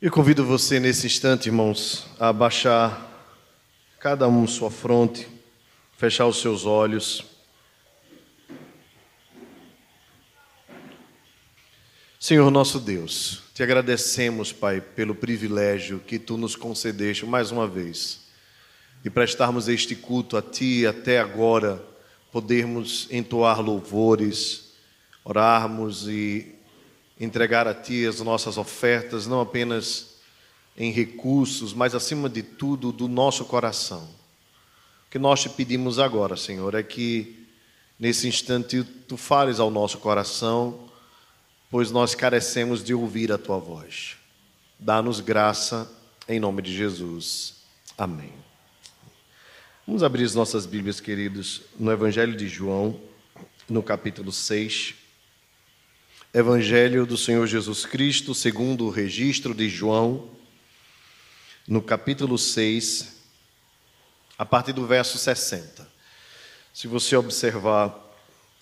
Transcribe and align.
Eu 0.00 0.12
convido 0.12 0.44
você 0.44 0.78
nesse 0.78 1.08
instante, 1.08 1.48
irmãos, 1.48 2.06
a 2.20 2.28
abaixar 2.28 3.04
cada 3.98 4.28
um 4.28 4.46
sua 4.46 4.70
fronte, 4.70 5.26
fechar 5.96 6.24
os 6.26 6.40
seus 6.40 6.64
olhos. 6.64 7.24
Senhor 12.20 12.48
nosso 12.48 12.78
Deus, 12.78 13.42
te 13.52 13.60
agradecemos, 13.60 14.52
Pai, 14.52 14.80
pelo 14.80 15.16
privilégio 15.16 15.98
que 15.98 16.16
tu 16.16 16.36
nos 16.36 16.54
concedeste 16.54 17.26
mais 17.26 17.50
uma 17.50 17.66
vez 17.66 18.20
e 19.04 19.10
prestarmos 19.10 19.66
este 19.66 19.96
culto 19.96 20.36
a 20.36 20.42
ti 20.42 20.86
até 20.86 21.18
agora, 21.18 21.84
podermos 22.30 23.08
entoar 23.10 23.60
louvores, 23.60 24.74
orarmos 25.24 26.06
e 26.06 26.54
entregar 27.18 27.66
a 27.66 27.74
Ti 27.74 28.06
as 28.06 28.20
nossas 28.20 28.56
ofertas, 28.56 29.26
não 29.26 29.40
apenas 29.40 30.18
em 30.76 30.92
recursos, 30.92 31.74
mas 31.74 31.94
acima 31.94 32.28
de 32.28 32.42
tudo 32.42 32.92
do 32.92 33.08
nosso 33.08 33.44
coração. 33.44 34.08
O 35.06 35.10
que 35.10 35.18
nós 35.18 35.42
te 35.42 35.48
pedimos 35.48 35.98
agora, 35.98 36.36
Senhor, 36.36 36.74
é 36.74 36.82
que 36.82 37.46
nesse 37.98 38.28
instante 38.28 38.84
Tu 38.84 39.16
fales 39.16 39.58
ao 39.58 39.70
nosso 39.70 39.98
coração, 39.98 40.88
pois 41.70 41.90
nós 41.90 42.14
carecemos 42.14 42.84
de 42.84 42.94
ouvir 42.94 43.32
a 43.32 43.38
Tua 43.38 43.58
voz. 43.58 44.16
Dá-nos 44.78 45.20
graça 45.20 45.90
em 46.28 46.38
nome 46.38 46.62
de 46.62 46.76
Jesus. 46.76 47.56
Amém. 47.96 48.32
Vamos 49.84 50.02
abrir 50.02 50.24
as 50.24 50.34
nossas 50.34 50.66
Bíblias, 50.66 51.00
queridos, 51.00 51.62
no 51.80 51.90
Evangelho 51.90 52.36
de 52.36 52.46
João, 52.46 53.00
no 53.68 53.82
capítulo 53.82 54.30
6. 54.30 55.07
Evangelho 56.38 57.04
do 57.04 57.18
Senhor 57.18 57.44
Jesus 57.48 57.84
Cristo, 57.84 58.32
segundo 58.32 58.86
o 58.86 58.90
registro 58.90 59.52
de 59.52 59.68
João, 59.68 60.30
no 61.66 61.82
capítulo 61.82 62.38
6, 62.38 63.24
a 64.38 64.46
partir 64.46 64.72
do 64.72 64.86
verso 64.86 65.18
60. 65.18 65.90
Se 66.72 66.86
você 66.86 67.16
observar, 67.16 67.92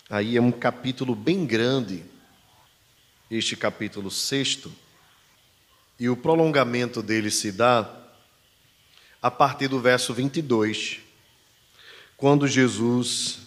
aí 0.09 0.37
é 0.37 0.41
um 0.41 0.51
capítulo 0.51 1.13
bem 1.13 1.45
grande, 1.45 2.03
este 3.29 3.55
capítulo 3.55 4.09
6, 4.09 4.69
e 5.99 6.09
o 6.09 6.17
prolongamento 6.17 7.03
dele 7.03 7.29
se 7.29 7.51
dá 7.51 7.95
a 9.21 9.29
partir 9.29 9.67
do 9.67 9.79
verso 9.79 10.15
22, 10.15 10.97
quando 12.17 12.47
Jesus 12.47 13.37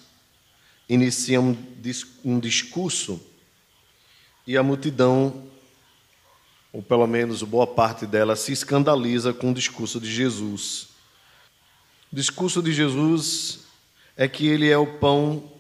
inicia 0.89 1.41
um, 1.41 2.39
discurso 2.39 3.29
e 4.51 4.57
a 4.57 4.65
multidão, 4.65 5.45
ou 6.73 6.83
pelo 6.83 7.07
menos 7.07 7.41
boa 7.45 7.69
parte 7.69 8.05
dela, 8.05 8.35
se 8.35 8.51
escandaliza 8.51 9.33
com 9.33 9.53
o 9.53 9.55
discurso 9.55 10.01
de 10.01 10.13
Jesus. 10.13 10.89
O 12.13 12.17
discurso 12.17 12.61
de 12.61 12.73
Jesus 12.73 13.61
é 14.17 14.27
que 14.27 14.49
ele 14.49 14.69
é 14.69 14.77
o 14.77 14.99
pão 14.99 15.53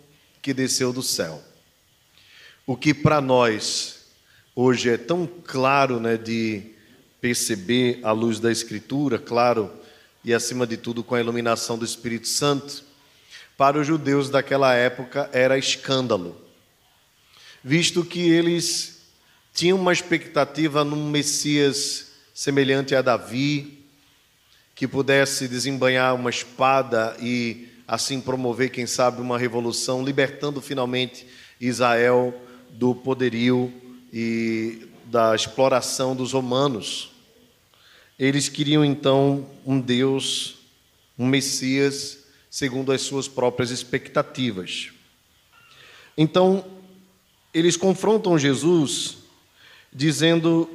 que 0.43 0.53
desceu 0.53 0.93
do 0.93 1.05
céu. 1.05 1.41
O 2.67 2.77
que 2.77 2.93
para 2.93 3.21
nós 3.21 4.07
hoje 4.57 4.91
é 4.91 4.97
tão 4.97 5.25
claro 5.25 6.01
né, 6.01 6.17
de 6.17 6.73
perceber 7.21 8.01
à 8.03 8.11
luz 8.11 8.41
da 8.41 8.51
Escritura, 8.51 9.21
claro, 9.21 9.71
e 10.25 10.35
acima 10.35 10.67
de 10.67 10.77
tudo 10.77 11.05
com 11.05 11.15
a 11.15 11.21
iluminação 11.21 11.79
do 11.79 11.85
Espírito 11.85 12.27
Santo, 12.27 12.83
para 13.57 13.79
os 13.79 13.87
judeus 13.87 14.29
daquela 14.29 14.75
época 14.75 15.31
era 15.33 15.57
escândalo 15.57 16.50
visto 17.63 18.05
que 18.05 18.21
eles 18.21 19.03
tinham 19.53 19.79
uma 19.79 19.93
expectativa 19.93 20.85
num 20.85 21.11
Messias 21.11 22.13
semelhante 22.33 22.95
a 22.95 23.03
Davi, 23.03 23.85
que 24.75 24.89
pudesse 24.89 25.47
desembanhar 25.47 26.15
uma 26.15 26.31
espada 26.31 27.17
e 27.21 27.69
assim 27.87 28.21
promover, 28.21 28.71
quem 28.71 28.87
sabe, 28.87 29.21
uma 29.21 29.39
revolução, 29.39 30.03
libertando 30.03 30.61
finalmente 30.61 31.27
Israel 31.61 32.35
do 32.71 32.95
poderio 32.95 33.73
e 34.13 34.89
da 35.05 35.35
exploração 35.35 36.15
dos 36.17 36.33
romanos. 36.33 37.11
Eles 38.19 38.49
queriam 38.49 38.85
então 38.85 39.47
um 39.67 39.81
Deus, 39.81 40.59
um 41.19 41.27
Messias, 41.27 42.19
segundo 42.49 42.93
as 42.93 43.03
suas 43.03 43.29
próprias 43.29 43.71
expectativas. 43.71 44.91
Então, 46.17 46.65
eles 47.53 47.77
confrontam 47.77 48.39
Jesus 48.39 49.19
dizendo: 49.93 50.69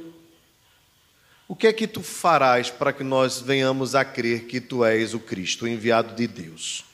O 1.48 1.56
que 1.56 1.66
é 1.66 1.72
que 1.72 1.86
tu 1.86 2.02
farás 2.02 2.70
para 2.70 2.92
que 2.92 3.02
nós 3.02 3.40
venhamos 3.40 3.94
a 3.94 4.04
crer 4.04 4.44
que 4.44 4.60
tu 4.60 4.84
és 4.84 5.14
o 5.14 5.18
Cristo, 5.18 5.64
o 5.64 5.68
enviado 5.68 6.14
de 6.14 6.26
Deus? 6.26 6.84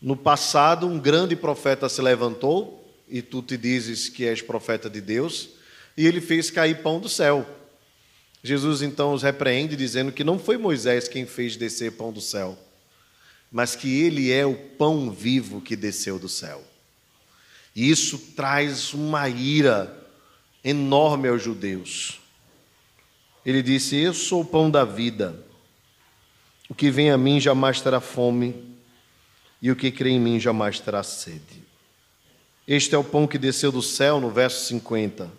No 0.00 0.16
passado, 0.16 0.86
um 0.86 0.98
grande 0.98 1.34
profeta 1.34 1.88
se 1.88 2.00
levantou, 2.00 2.84
e 3.08 3.22
tu 3.22 3.42
te 3.42 3.56
dizes 3.56 4.08
que 4.08 4.26
és 4.26 4.42
profeta 4.42 4.88
de 4.88 5.00
Deus, 5.00 5.48
e 5.96 6.06
ele 6.06 6.20
fez 6.20 6.50
cair 6.50 6.82
pão 6.82 7.00
do 7.00 7.08
céu. 7.08 7.46
Jesus 8.42 8.82
então 8.82 9.12
os 9.12 9.22
repreende, 9.22 9.74
dizendo 9.74 10.12
que 10.12 10.22
não 10.22 10.38
foi 10.38 10.56
Moisés 10.56 11.08
quem 11.08 11.26
fez 11.26 11.56
descer 11.56 11.92
pão 11.92 12.12
do 12.12 12.20
céu, 12.20 12.56
mas 13.50 13.74
que 13.74 14.02
ele 14.02 14.30
é 14.30 14.46
o 14.46 14.54
pão 14.54 15.10
vivo 15.10 15.60
que 15.60 15.74
desceu 15.74 16.18
do 16.18 16.28
céu. 16.28 16.62
E 17.78 17.92
isso 17.92 18.18
traz 18.34 18.92
uma 18.92 19.28
ira 19.28 19.96
enorme 20.64 21.28
aos 21.28 21.40
judeus. 21.40 22.18
Ele 23.46 23.62
disse: 23.62 23.94
Eu 23.94 24.12
sou 24.12 24.40
o 24.40 24.44
pão 24.44 24.68
da 24.68 24.84
vida. 24.84 25.46
O 26.68 26.74
que 26.74 26.90
vem 26.90 27.12
a 27.12 27.16
mim 27.16 27.40
jamais 27.40 27.80
terá 27.80 28.00
fome, 28.00 28.52
e 29.62 29.70
o 29.70 29.76
que 29.76 29.92
crê 29.92 30.10
em 30.10 30.18
mim 30.18 30.40
jamais 30.40 30.80
terá 30.80 31.04
sede. 31.04 31.62
Este 32.66 32.96
é 32.96 32.98
o 32.98 33.04
pão 33.04 33.28
que 33.28 33.38
desceu 33.38 33.70
do 33.70 33.80
céu, 33.80 34.18
no 34.18 34.28
verso 34.28 34.66
50, 34.66 35.30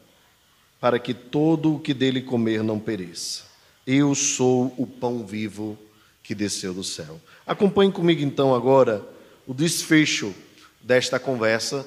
para 0.79 0.97
que 0.97 1.13
todo 1.13 1.75
o 1.75 1.79
que 1.81 1.94
dele 1.94 2.21
comer 2.21 2.63
não 2.63 2.79
pereça. 2.79 3.44
Eu 3.85 4.16
sou 4.16 4.73
o 4.77 4.88
pão 4.88 5.25
vivo 5.25 5.77
que 6.23 6.33
desceu 6.33 6.73
do 6.73 6.85
céu. 6.85 7.19
Acompanhe 7.45 7.91
comigo 7.91 8.21
então 8.21 8.56
agora 8.56 9.06
o 9.45 9.53
desfecho 9.53 10.33
desta 10.81 11.19
conversa 11.19 11.85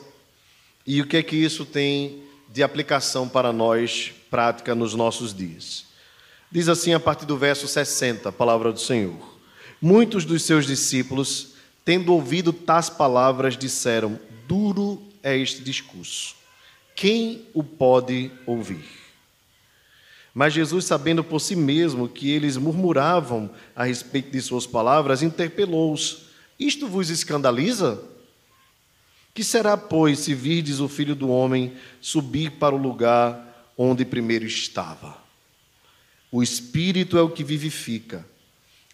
e 0.86 1.00
o 1.00 1.06
que 1.06 1.16
é 1.16 1.22
que 1.22 1.36
isso 1.36 1.64
tem 1.64 2.22
de 2.48 2.62
aplicação 2.62 3.28
para 3.28 3.52
nós, 3.52 4.12
prática 4.30 4.74
nos 4.74 4.94
nossos 4.94 5.34
dias? 5.34 5.84
Diz 6.50 6.68
assim 6.68 6.92
a 6.92 7.00
partir 7.00 7.24
do 7.24 7.36
verso 7.36 7.66
60, 7.66 8.28
a 8.28 8.32
palavra 8.32 8.72
do 8.72 8.80
Senhor. 8.80 9.38
Muitos 9.80 10.24
dos 10.24 10.42
seus 10.42 10.66
discípulos, 10.66 11.54
tendo 11.84 12.12
ouvido 12.12 12.52
tais 12.52 12.90
palavras, 12.90 13.56
disseram: 13.56 14.18
Duro 14.46 15.02
é 15.22 15.36
este 15.36 15.62
discurso. 15.62 16.36
Quem 16.94 17.46
o 17.54 17.64
pode 17.64 18.30
ouvir? 18.44 18.84
Mas 20.34 20.52
Jesus, 20.52 20.84
sabendo 20.84 21.22
por 21.22 21.40
si 21.40 21.54
mesmo 21.54 22.08
que 22.08 22.30
eles 22.30 22.56
murmuravam 22.56 23.50
a 23.74 23.84
respeito 23.84 24.30
de 24.30 24.40
suas 24.40 24.66
palavras, 24.66 25.22
interpelou-os: 25.22 26.24
Isto 26.58 26.86
vos 26.86 27.10
escandaliza? 27.10 28.02
Que 29.34 29.42
será, 29.42 29.76
pois, 29.76 30.18
se 30.18 30.34
virdes 30.34 30.78
o 30.78 30.88
filho 30.88 31.14
do 31.14 31.28
homem 31.30 31.74
subir 32.00 32.52
para 32.52 32.74
o 32.74 32.78
lugar 32.78 33.72
onde 33.76 34.04
primeiro 34.04 34.44
estava? 34.44 35.16
O 36.30 36.42
espírito 36.42 37.16
é 37.16 37.22
o 37.22 37.30
que 37.30 37.42
vivifica, 37.42 38.24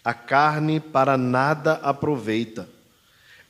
a 0.04 0.15
carne 0.15 0.81
para 0.81 1.16
nada 1.16 1.75
aproveita. 1.75 2.69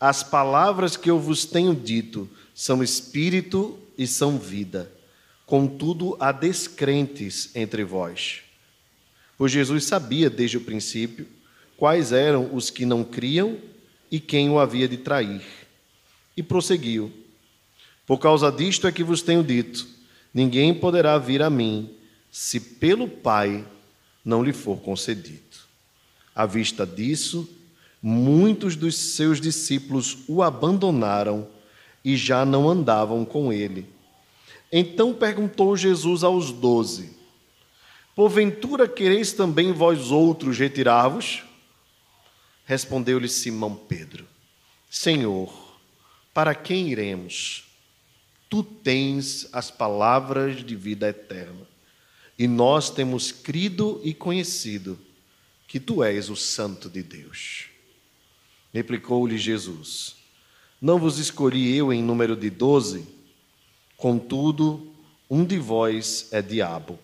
As 0.00 0.22
palavras 0.22 0.96
que 0.96 1.10
eu 1.10 1.18
vos 1.18 1.44
tenho 1.44 1.74
dito 1.74 2.28
são 2.54 2.82
espírito 2.82 3.78
e 3.96 4.06
são 4.06 4.38
vida. 4.38 4.90
Contudo, 5.44 6.16
há 6.20 6.30
descrentes 6.32 7.50
entre 7.54 7.84
vós. 7.84 8.40
Pois 9.36 9.52
Jesus 9.52 9.84
sabia 9.84 10.28
desde 10.28 10.56
o 10.56 10.62
princípio 10.62 11.26
quais 11.76 12.12
eram 12.12 12.54
os 12.54 12.70
que 12.70 12.84
não 12.84 13.04
criam 13.04 13.56
e 14.10 14.20
quem 14.20 14.50
o 14.50 14.58
havia 14.58 14.88
de 14.88 14.98
trair. 14.98 15.42
E 16.38 16.42
prosseguiu: 16.44 17.10
Por 18.06 18.18
causa 18.18 18.52
disto 18.52 18.86
é 18.86 18.92
que 18.92 19.02
vos 19.02 19.22
tenho 19.22 19.42
dito: 19.42 19.88
ninguém 20.32 20.72
poderá 20.72 21.18
vir 21.18 21.42
a 21.42 21.50
mim 21.50 21.90
se 22.30 22.60
pelo 22.60 23.08
Pai 23.08 23.66
não 24.24 24.44
lhe 24.44 24.52
for 24.52 24.78
concedido. 24.78 25.42
À 26.32 26.46
vista 26.46 26.86
disso, 26.86 27.48
muitos 28.00 28.76
dos 28.76 28.96
seus 28.96 29.40
discípulos 29.40 30.18
o 30.28 30.40
abandonaram 30.40 31.48
e 32.04 32.16
já 32.16 32.44
não 32.44 32.68
andavam 32.68 33.24
com 33.24 33.52
ele. 33.52 33.84
Então 34.70 35.12
perguntou 35.12 35.76
Jesus 35.76 36.22
aos 36.22 36.52
doze: 36.52 37.16
Porventura 38.14 38.86
quereis 38.86 39.32
também 39.32 39.72
vós 39.72 40.12
outros 40.12 40.56
retirar-vos? 40.56 41.42
Respondeu-lhe 42.64 43.28
Simão 43.28 43.74
Pedro: 43.74 44.24
Senhor, 44.88 45.67
para 46.38 46.54
quem 46.54 46.88
iremos? 46.88 47.64
Tu 48.48 48.62
tens 48.62 49.48
as 49.52 49.72
palavras 49.72 50.64
de 50.64 50.76
vida 50.76 51.08
eterna. 51.08 51.66
e 52.38 52.46
nós 52.46 52.90
temos 52.90 53.32
crido 53.32 54.00
e 54.04 54.14
conhecido 54.14 54.96
que 55.66 55.80
tu 55.80 56.00
és 56.00 56.30
o 56.30 56.36
Santo 56.36 56.88
de 56.88 57.02
Deus. 57.02 57.64
Replicou-lhe 58.72 59.36
Jesus: 59.36 60.14
Não 60.80 60.96
vos 60.96 61.18
escolhi 61.18 61.74
eu 61.76 61.92
em 61.92 62.04
número 62.04 62.36
de 62.36 62.50
doze, 62.50 63.04
contudo, 63.96 64.94
um 65.28 65.44
de 65.44 65.58
vós 65.58 66.28
é 66.30 66.40
diabo. 66.40 67.00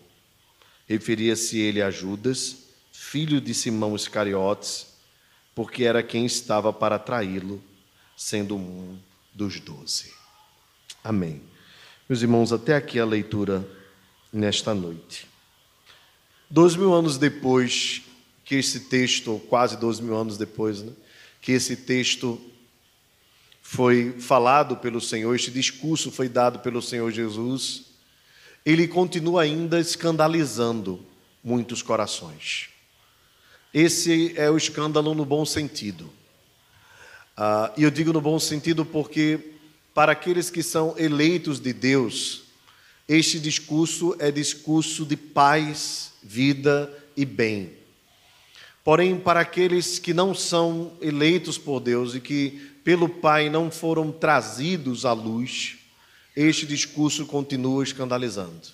Referia-se 0.87 1.59
ele 1.59 1.81
a 1.81 1.91
Judas, 1.91 2.69
filho 2.89 3.41
de 3.41 3.53
Simão 3.53 3.97
Iscariotes, 3.97 4.87
porque 5.53 5.83
era 5.83 6.01
quem 6.01 6.25
estava 6.25 6.71
para 6.71 6.97
traí-lo, 6.97 7.61
sendo 8.15 8.55
um 8.55 8.97
dos 9.35 9.59
doze. 9.59 10.13
Amém. 11.03 11.41
Meus 12.07 12.21
irmãos, 12.21 12.53
até 12.53 12.75
aqui 12.75 12.99
a 12.99 13.05
leitura 13.05 13.67
nesta 14.31 14.73
noite. 14.73 15.27
Dois 16.49 16.75
mil 16.75 16.93
anos 16.93 17.17
depois 17.17 18.01
que 18.45 18.55
esse 18.55 18.81
texto, 18.81 19.41
quase 19.49 19.77
dois 19.77 19.99
mil 19.99 20.15
anos 20.15 20.37
depois, 20.37 20.81
né, 20.81 20.93
que 21.41 21.51
esse 21.51 21.75
texto 21.75 22.39
foi 23.61 24.15
falado 24.19 24.77
pelo 24.77 25.01
Senhor, 25.01 25.35
este 25.35 25.51
discurso 25.51 26.11
foi 26.11 26.29
dado 26.29 26.59
pelo 26.59 26.81
Senhor 26.81 27.11
Jesus, 27.11 27.85
ele 28.65 28.87
continua 28.87 29.41
ainda 29.41 29.79
escandalizando 29.79 31.03
muitos 31.43 31.81
corações. 31.81 32.69
Esse 33.73 34.33
é 34.37 34.49
o 34.49 34.57
escândalo 34.57 35.13
no 35.13 35.25
bom 35.25 35.45
sentido. 35.45 36.09
Ah, 37.37 37.73
e 37.75 37.83
eu 37.83 37.91
digo 37.91 38.13
no 38.13 38.21
bom 38.21 38.39
sentido 38.39 38.85
porque, 38.85 39.39
para 39.93 40.13
aqueles 40.13 40.49
que 40.49 40.63
são 40.63 40.95
eleitos 40.97 41.59
de 41.59 41.73
Deus, 41.73 42.43
este 43.09 43.39
discurso 43.39 44.15
é 44.19 44.31
discurso 44.31 45.05
de 45.05 45.17
paz, 45.17 46.13
vida 46.23 46.91
e 47.15 47.25
bem. 47.25 47.73
Porém, 48.85 49.19
para 49.19 49.41
aqueles 49.41 49.99
que 49.99 50.13
não 50.13 50.33
são 50.33 50.93
eleitos 51.01 51.57
por 51.57 51.79
Deus 51.81 52.15
e 52.15 52.21
que, 52.21 52.71
pelo 52.83 53.09
Pai, 53.09 53.49
não 53.49 53.69
foram 53.69 54.11
trazidos 54.11 55.05
à 55.05 55.11
luz, 55.11 55.75
este 56.35 56.65
discurso 56.65 57.25
continua 57.25 57.83
escandalizando. 57.83 58.67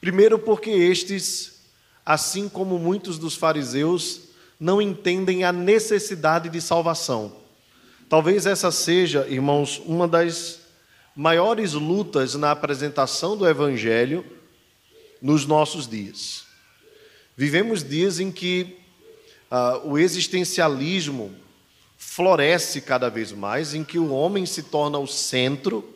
Primeiro, 0.00 0.38
porque 0.38 0.70
estes, 0.70 1.62
assim 2.04 2.48
como 2.48 2.78
muitos 2.78 3.18
dos 3.18 3.34
fariseus, 3.34 4.20
não 4.60 4.80
entendem 4.80 5.44
a 5.44 5.52
necessidade 5.52 6.48
de 6.48 6.60
salvação. 6.60 7.45
Talvez 8.08 8.46
essa 8.46 8.70
seja, 8.70 9.26
irmãos, 9.28 9.82
uma 9.84 10.06
das 10.06 10.60
maiores 11.14 11.72
lutas 11.72 12.36
na 12.36 12.52
apresentação 12.52 13.36
do 13.36 13.48
Evangelho 13.48 14.24
nos 15.20 15.44
nossos 15.44 15.88
dias. 15.88 16.44
Vivemos 17.36 17.82
dias 17.82 18.20
em 18.20 18.30
que 18.30 18.78
uh, 19.50 19.88
o 19.88 19.98
existencialismo 19.98 21.34
floresce 21.98 22.80
cada 22.80 23.08
vez 23.10 23.32
mais, 23.32 23.74
em 23.74 23.82
que 23.82 23.98
o 23.98 24.12
homem 24.12 24.46
se 24.46 24.62
torna 24.62 24.98
o 24.98 25.06
centro 25.08 25.92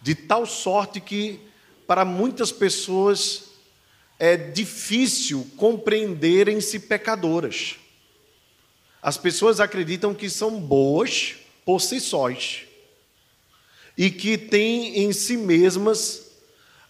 de 0.00 0.14
tal 0.14 0.46
sorte 0.46 1.02
que, 1.02 1.38
para 1.86 2.02
muitas 2.02 2.50
pessoas, 2.50 3.50
é 4.18 4.38
difícil 4.38 5.46
compreenderem-se 5.58 6.78
pecadoras. 6.78 7.76
As 9.02 9.16
pessoas 9.16 9.60
acreditam 9.60 10.14
que 10.14 10.28
são 10.28 10.60
boas 10.60 11.36
por 11.64 11.80
si 11.80 12.00
sós 12.00 12.62
e 13.96 14.10
que 14.10 14.36
têm 14.36 15.00
em 15.00 15.12
si 15.12 15.36
mesmas 15.36 16.32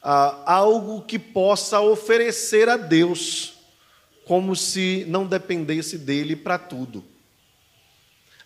ah, 0.03 0.43
algo 0.47 1.03
que 1.03 1.19
possa 1.19 1.81
oferecer 1.81 2.69
a 2.69 2.77
Deus, 2.77 3.55
como 4.25 4.57
se 4.57 5.05
não 5.09 5.27
dependesse 5.27 5.99
dele 5.99 6.35
para 6.35 6.59
tudo. 6.59 7.05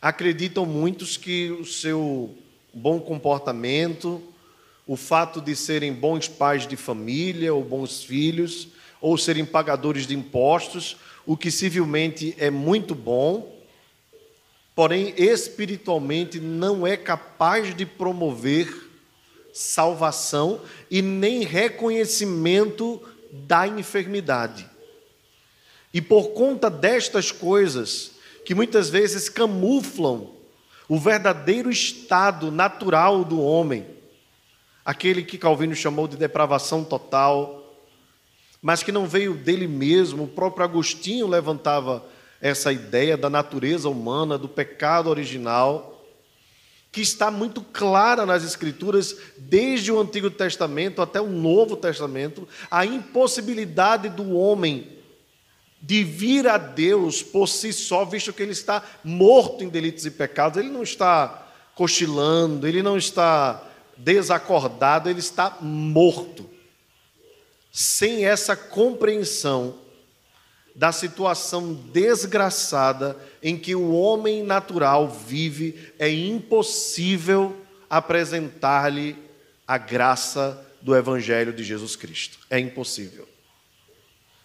Acreditam 0.01 0.67
muitos 0.67 1.17
que 1.17 1.51
o 1.51 1.65
seu 1.65 2.37
bom 2.73 3.01
comportamento, 3.01 4.23
o 4.87 4.97
fato 4.97 5.41
de 5.41 5.57
serem 5.57 5.93
bons 5.93 6.29
pais 6.29 6.67
de 6.67 6.77
família 6.77 7.55
ou 7.55 7.65
bons 7.65 8.03
filhos, 8.03 8.69
ou 9.05 9.19
serem 9.19 9.45
pagadores 9.45 10.07
de 10.07 10.15
impostos, 10.15 10.97
o 11.27 11.37
que 11.37 11.51
civilmente 11.51 12.35
é 12.39 12.49
muito 12.49 12.95
bom, 12.95 13.55
porém 14.75 15.13
espiritualmente 15.19 16.41
não 16.41 16.87
é 16.87 16.97
capaz 16.97 17.77
de 17.77 17.85
promover 17.85 18.75
salvação 19.53 20.59
e 20.91 21.03
nem 21.03 21.45
reconhecimento 21.45 22.99
da 23.31 23.69
enfermidade. 23.69 24.67
E 25.93 26.01
por 26.01 26.29
conta 26.29 26.71
destas 26.71 27.31
coisas, 27.31 28.13
que 28.43 28.55
muitas 28.55 28.89
vezes 28.89 29.29
camuflam 29.29 30.31
o 30.89 30.99
verdadeiro 30.99 31.71
estado 31.71 32.51
natural 32.51 33.23
do 33.23 33.39
homem, 33.39 33.87
aquele 34.83 35.23
que 35.23 35.37
Calvino 35.37 35.75
chamou 35.75 36.09
de 36.09 36.17
depravação 36.17 36.83
total, 36.83 37.64
mas 38.65 38.83
que 38.83 38.91
não 38.91 39.07
veio 39.07 39.35
dele 39.35 39.69
mesmo, 39.69 40.25
o 40.25 40.27
próprio 40.27 40.65
Agostinho 40.65 41.27
levantava 41.27 42.03
essa 42.41 42.73
ideia 42.73 43.15
da 43.15 43.29
natureza 43.29 43.91
humana, 43.91 44.39
do 44.39 44.49
pecado 44.49 45.11
original, 45.11 46.03
que 46.91 47.03
está 47.03 47.31
muito 47.31 47.61
clara 47.61 48.25
nas 48.25 48.43
Escrituras, 48.43 49.19
desde 49.37 49.93
o 49.93 50.01
Antigo 50.01 50.31
Testamento 50.31 51.03
até 51.03 51.21
o 51.21 51.27
Novo 51.27 51.77
Testamento, 51.77 52.49
a 52.71 52.87
impossibilidade 52.87 54.09
do 54.09 54.35
homem 54.35 54.97
de 55.79 56.03
vir 56.03 56.49
a 56.49 56.57
Deus 56.57 57.23
por 57.23 57.47
si 57.47 57.71
só, 57.71 58.03
visto 58.03 58.33
que 58.33 58.43
ele 58.43 58.53
está 58.53 58.83
morto 59.05 59.63
em 59.63 59.69
delitos 59.69 60.07
e 60.07 60.11
pecados, 60.11 60.57
ele 60.57 60.71
não 60.71 60.83
está 60.83 61.49
cochilando, 61.75 62.67
ele 62.67 62.83
não 62.83 62.97
está 62.97 63.63
desacordado, 63.95 65.11
ele 65.11 65.21
está 65.21 65.59
morto. 65.61 66.54
Sem 67.77 68.25
essa 68.25 68.55
compreensão 68.55 69.81
da 70.77 70.93
situação 70.93 71.75
desgraçada 71.75 73.19
em 73.43 73.59
que 73.59 73.75
o 73.75 73.93
homem 73.93 74.45
natural 74.45 75.09
vive, 75.09 75.93
é 75.99 76.09
impossível 76.09 77.57
apresentar-lhe 77.91 79.17
a 79.67 79.77
graça 79.77 80.65
do 80.81 80.95
Evangelho 80.95 81.53
de 81.53 81.65
Jesus 81.65 81.97
Cristo. 81.97 82.39
É 82.49 82.61
impossível. 82.61 83.29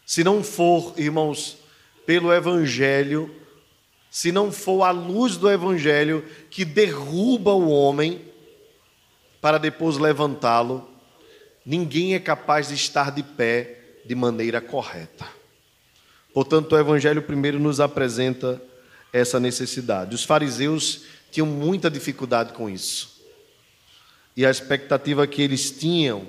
Se 0.08 0.24
não 0.24 0.44
for, 0.44 0.96
irmãos, 0.98 1.60
pelo 2.08 2.34
Evangelho, 2.34 3.30
se 4.10 4.32
não 4.32 4.52
for 4.52 4.82
a 4.82 4.90
luz 4.90 5.38
do 5.38 5.48
Evangelho 5.52 6.28
que 6.50 6.66
derruba 6.66 7.54
o 7.54 7.70
homem, 7.70 8.26
para 9.40 9.60
depois 9.60 10.00
levantá-lo, 10.00 10.90
ninguém 11.70 12.16
é 12.16 12.20
capaz 12.20 12.70
de 12.70 12.74
estar 12.74 13.12
de 13.12 13.22
pé 13.22 13.78
de 14.04 14.16
maneira 14.16 14.60
correta. 14.60 15.28
Portanto, 16.34 16.74
o 16.74 16.80
Evangelho 16.80 17.22
primeiro 17.22 17.60
nos 17.60 17.80
apresenta 17.80 18.60
essa 19.14 19.40
necessidade. 19.40 20.16
Os 20.16 20.24
fariseus 20.24 21.04
tinham 21.30 21.46
muita 21.46 21.88
dificuldade 21.88 22.54
com 22.54 22.68
isso. 22.68 23.22
E 24.36 24.44
a 24.44 24.50
expectativa 24.50 25.28
que 25.28 25.44
eles 25.44 25.70
tinham 25.70 26.26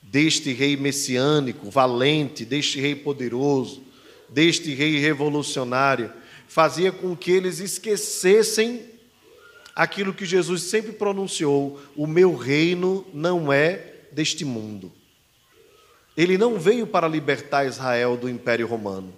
deste 0.00 0.52
rei 0.52 0.76
messiânico, 0.76 1.68
valente, 1.68 2.44
deste 2.44 2.80
rei 2.80 2.94
poderoso, 2.94 3.82
deste 4.28 4.72
rei 4.72 5.00
revolucionário, 5.00 6.12
fazia 6.46 6.92
com 6.92 7.16
que 7.16 7.32
eles 7.32 7.58
esquecessem 7.58 8.84
aquilo 9.74 10.14
que 10.14 10.24
Jesus 10.24 10.62
sempre 10.62 10.92
pronunciou: 10.92 11.80
o 11.96 12.06
meu 12.06 12.36
reino 12.36 13.04
não 13.12 13.52
é 13.52 13.90
deste 14.12 14.44
mundo. 14.44 14.92
Ele 16.16 16.36
não 16.36 16.58
veio 16.58 16.86
para 16.86 17.08
libertar 17.08 17.66
Israel 17.66 18.16
do 18.16 18.28
Império 18.28 18.66
Romano, 18.66 19.12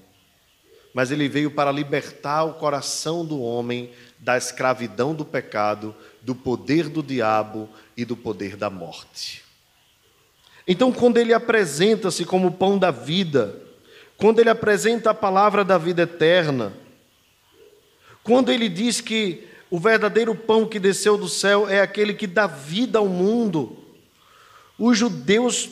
mas 0.95 1.11
ele 1.11 1.29
veio 1.29 1.51
para 1.51 1.73
libertar 1.73 2.45
o 2.45 2.55
coração 2.55 3.25
do 3.25 3.41
homem 3.41 3.91
da 4.19 4.37
escravidão 4.37 5.15
do 5.15 5.25
pecado, 5.25 5.95
do 6.21 6.35
poder 6.35 6.89
do 6.89 7.03
diabo 7.03 7.69
e 7.97 8.05
do 8.05 8.17
poder 8.17 8.57
da 8.57 8.71
morte. 8.71 9.43
Então, 10.67 10.93
quando 10.93 11.17
ele 11.17 11.35
apresenta-se 11.35 12.25
como 12.25 12.53
pão 12.53 12.79
da 12.79 12.91
vida, 12.91 13.61
quando 14.17 14.39
ele 14.39 14.51
apresenta 14.51 15.11
a 15.11 15.15
palavra 15.15 15.65
da 15.65 15.77
vida 15.77 16.03
eterna, 16.03 16.73
quando 18.23 18.53
ele 18.53 18.69
diz 18.69 19.01
que 19.01 19.49
o 19.69 19.79
verdadeiro 19.81 20.35
pão 20.35 20.67
que 20.67 20.79
desceu 20.79 21.17
do 21.17 21.29
céu 21.29 21.69
é 21.69 21.81
aquele 21.81 22.15
que 22.15 22.27
dá 22.27 22.47
vida 22.47 22.99
ao 22.99 23.09
mundo. 23.09 23.82
Os 24.79 24.99
judeus 24.99 25.69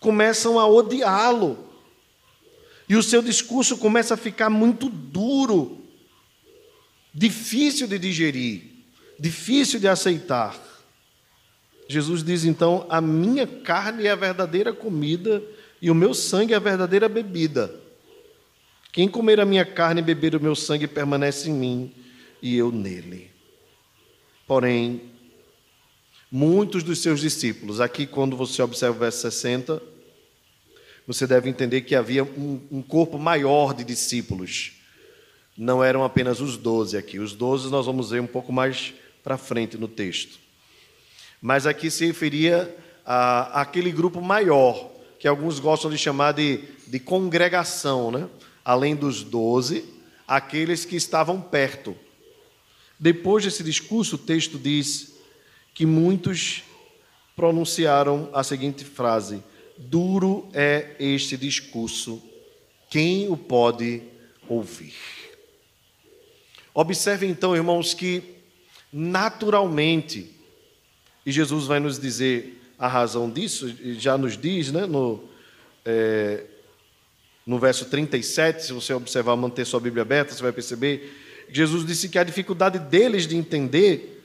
começam 0.00 0.58
a 0.58 0.66
odiá-lo. 0.66 1.66
E 2.88 2.96
o 2.96 3.02
seu 3.02 3.20
discurso 3.20 3.76
começa 3.76 4.14
a 4.14 4.16
ficar 4.16 4.48
muito 4.48 4.88
duro, 4.88 5.78
difícil 7.12 7.86
de 7.86 7.98
digerir, 7.98 8.62
difícil 9.18 9.78
de 9.78 9.86
aceitar. 9.86 10.58
Jesus 11.86 12.22
diz 12.22 12.44
então: 12.44 12.86
A 12.88 13.00
minha 13.00 13.46
carne 13.46 14.06
é 14.06 14.10
a 14.10 14.16
verdadeira 14.16 14.72
comida 14.72 15.42
e 15.82 15.90
o 15.90 15.94
meu 15.94 16.14
sangue 16.14 16.54
é 16.54 16.56
a 16.56 16.60
verdadeira 16.60 17.08
bebida. 17.08 17.74
Quem 18.92 19.06
comer 19.06 19.38
a 19.38 19.44
minha 19.44 19.66
carne 19.66 20.00
e 20.00 20.04
beber 20.04 20.34
o 20.34 20.40
meu 20.40 20.54
sangue 20.54 20.86
permanece 20.86 21.50
em 21.50 21.52
mim 21.52 21.94
e 22.40 22.56
eu 22.56 22.72
nele. 22.72 23.30
Porém, 24.46 25.02
muitos 26.30 26.82
dos 26.82 27.00
seus 27.00 27.20
discípulos, 27.20 27.80
aqui 27.80 28.06
quando 28.06 28.36
você 28.36 28.62
observa 28.62 28.96
o 28.96 29.00
verso 29.00 29.20
60, 29.22 29.82
você 31.06 31.26
deve 31.26 31.48
entender 31.48 31.80
que 31.82 31.94
havia 31.94 32.22
um, 32.22 32.60
um 32.70 32.82
corpo 32.82 33.18
maior 33.18 33.72
de 33.72 33.82
discípulos. 33.82 34.72
Não 35.56 35.82
eram 35.82 36.04
apenas 36.04 36.40
os 36.40 36.56
doze 36.56 36.96
aqui. 36.96 37.18
Os 37.18 37.32
doze 37.32 37.70
nós 37.70 37.86
vamos 37.86 38.10
ver 38.10 38.20
um 38.20 38.26
pouco 38.26 38.52
mais 38.52 38.92
para 39.24 39.38
frente 39.38 39.78
no 39.78 39.88
texto. 39.88 40.38
Mas 41.40 41.66
aqui 41.66 41.90
se 41.90 42.06
referia 42.06 42.76
a, 43.06 43.62
aquele 43.62 43.90
grupo 43.90 44.20
maior, 44.20 44.90
que 45.18 45.26
alguns 45.26 45.58
gostam 45.58 45.90
de 45.90 45.96
chamar 45.96 46.32
de, 46.32 46.60
de 46.86 47.00
congregação, 47.00 48.10
né? 48.10 48.28
além 48.62 48.94
dos 48.94 49.22
doze, 49.22 49.84
aqueles 50.26 50.84
que 50.84 50.94
estavam 50.94 51.40
perto. 51.40 51.96
Depois 52.98 53.44
desse 53.44 53.64
discurso, 53.64 54.16
o 54.16 54.18
texto 54.18 54.58
diz 54.58 55.17
que 55.74 55.86
muitos 55.86 56.62
pronunciaram 57.36 58.28
a 58.32 58.42
seguinte 58.42 58.84
frase: 58.84 59.42
Duro 59.76 60.48
é 60.52 60.96
este 60.98 61.36
discurso, 61.36 62.22
quem 62.90 63.28
o 63.28 63.36
pode 63.36 64.02
ouvir? 64.48 64.94
Observe 66.74 67.26
então, 67.26 67.56
irmãos, 67.56 67.94
que 67.94 68.22
naturalmente, 68.92 70.34
e 71.24 71.32
Jesus 71.32 71.66
vai 71.66 71.80
nos 71.80 71.98
dizer 71.98 72.60
a 72.78 72.86
razão 72.86 73.28
disso, 73.28 73.68
já 73.98 74.16
nos 74.16 74.36
diz 74.36 74.70
né, 74.70 74.86
no, 74.86 75.22
é, 75.84 76.44
no 77.44 77.58
verso 77.58 77.86
37, 77.86 78.66
se 78.66 78.72
você 78.72 78.94
observar, 78.94 79.36
manter 79.36 79.64
sua 79.64 79.80
Bíblia 79.80 80.02
aberta, 80.02 80.32
você 80.32 80.42
vai 80.42 80.52
perceber 80.52 81.26
Jesus 81.50 81.84
disse 81.84 82.08
que 82.08 82.18
a 82.18 82.24
dificuldade 82.24 82.78
deles 82.78 83.26
de 83.26 83.36
entender 83.36 84.17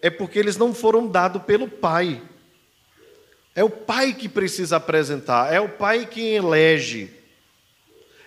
é 0.00 0.10
porque 0.10 0.38
eles 0.38 0.56
não 0.56 0.74
foram 0.74 1.06
dados 1.06 1.42
pelo 1.42 1.68
Pai. 1.68 2.22
É 3.54 3.64
o 3.64 3.70
Pai 3.70 4.12
que 4.12 4.28
precisa 4.28 4.76
apresentar, 4.76 5.52
é 5.52 5.60
o 5.60 5.68
Pai 5.68 6.06
que 6.06 6.20
elege. 6.20 7.10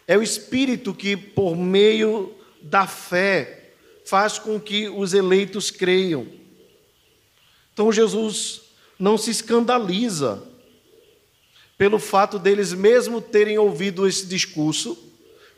É 0.07 0.17
o 0.17 0.23
Espírito 0.23 0.93
que, 0.93 1.15
por 1.15 1.55
meio 1.55 2.35
da 2.61 2.85
fé, 2.85 3.71
faz 4.05 4.37
com 4.37 4.59
que 4.59 4.89
os 4.89 5.13
eleitos 5.13 5.71
creiam. 5.71 6.27
Então 7.73 7.91
Jesus 7.91 8.61
não 8.99 9.17
se 9.17 9.31
escandaliza 9.31 10.43
pelo 11.77 11.97
fato 11.97 12.37
deles 12.37 12.73
mesmo 12.73 13.21
terem 13.21 13.57
ouvido 13.57 14.07
esse 14.07 14.27
discurso, 14.27 14.95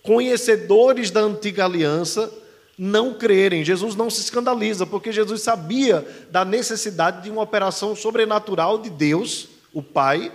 conhecedores 0.02 1.12
da 1.12 1.20
antiga 1.22 1.66
aliança, 1.66 2.32
não 2.78 3.14
crerem. 3.14 3.64
Jesus 3.64 3.96
não 3.96 4.10
se 4.10 4.22
escandaliza, 4.22 4.86
porque 4.86 5.12
Jesus 5.12 5.42
sabia 5.42 6.08
da 6.32 6.44
necessidade 6.44 7.24
de 7.24 7.30
uma 7.30 7.42
operação 7.42 7.96
sobrenatural 7.96 8.80
de 8.80 8.90
Deus, 8.90 9.48
o 9.72 9.82
Pai, 9.82 10.32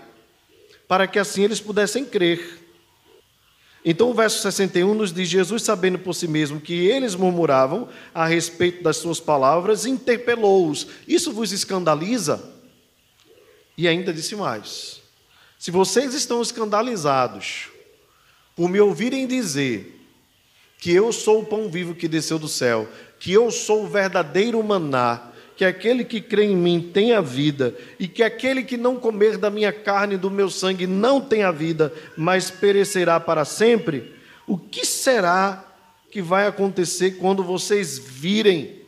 para 0.87 1.07
que 1.07 1.19
assim 1.19 1.45
eles 1.45 1.61
pudessem 1.61 2.05
crer. 2.05 2.67
Então 3.85 4.11
o 4.11 4.15
verso 4.15 4.41
61 4.43 4.95
nos 4.95 5.13
diz: 5.13 5.29
Jesus, 5.29 5.63
sabendo 5.63 5.99
por 5.99 6.15
si 6.15 6.27
mesmo 6.27 6.61
que 6.61 6.75
eles 6.75 7.15
murmuravam 7.15 7.89
a 8.15 8.27
respeito 8.27 8.83
das 8.83 8.97
suas 8.97 9.21
palavras, 9.21 9.87
interpelou-os: 9.87 10.87
Isso 11.07 11.33
vos 11.33 11.53
escandaliza? 11.53 12.43
E 13.77 13.87
ainda 13.87 14.13
disse 14.13 14.35
mais: 14.35 15.01
Se 15.59 15.71
vocês 15.71 16.15
estão 16.15 16.43
escandalizados 16.43 17.69
por 18.57 18.69
me 18.69 18.81
ouvirem 18.81 19.27
dizer 19.27 19.98
que 20.79 20.93
eu 20.93 21.13
sou 21.13 21.41
o 21.41 21.47
pão 21.47 21.69
vivo 21.69 21.95
que 21.95 22.09
desceu 22.09 22.39
do 22.39 22.49
céu, 22.49 22.89
que 23.19 23.33
eu 23.33 23.51
sou 23.51 23.85
o 23.85 23.89
verdadeiro 23.89 24.63
maná, 24.63 25.33
que 25.57 25.65
aquele 25.65 26.05
que 26.05 26.21
crê 26.21 26.45
em 26.45 26.57
mim 26.57 26.91
tem 26.95 27.13
a 27.13 27.21
vida, 27.21 27.77
e 27.99 28.07
que 28.07 28.23
aquele 28.23 28.63
que 28.63 28.77
não 28.77 28.95
comer 28.95 29.37
da 29.37 29.51
minha 29.51 29.73
carne 29.73 30.15
e 30.15 30.19
do 30.19 30.31
meu 30.31 30.49
sangue 30.49 30.87
não 30.87 31.21
tem 31.21 31.43
a 31.43 31.51
vida, 31.51 31.93
mas 32.17 32.49
perecerá 32.49 33.19
para 33.19 33.45
sempre, 33.45 34.15
o 34.47 34.57
que 34.57 34.87
será 34.87 35.65
que 36.13 36.23
vai 36.23 36.47
acontecer 36.47 37.19
quando 37.19 37.43
vocês 37.43 37.99
virem 37.99 38.79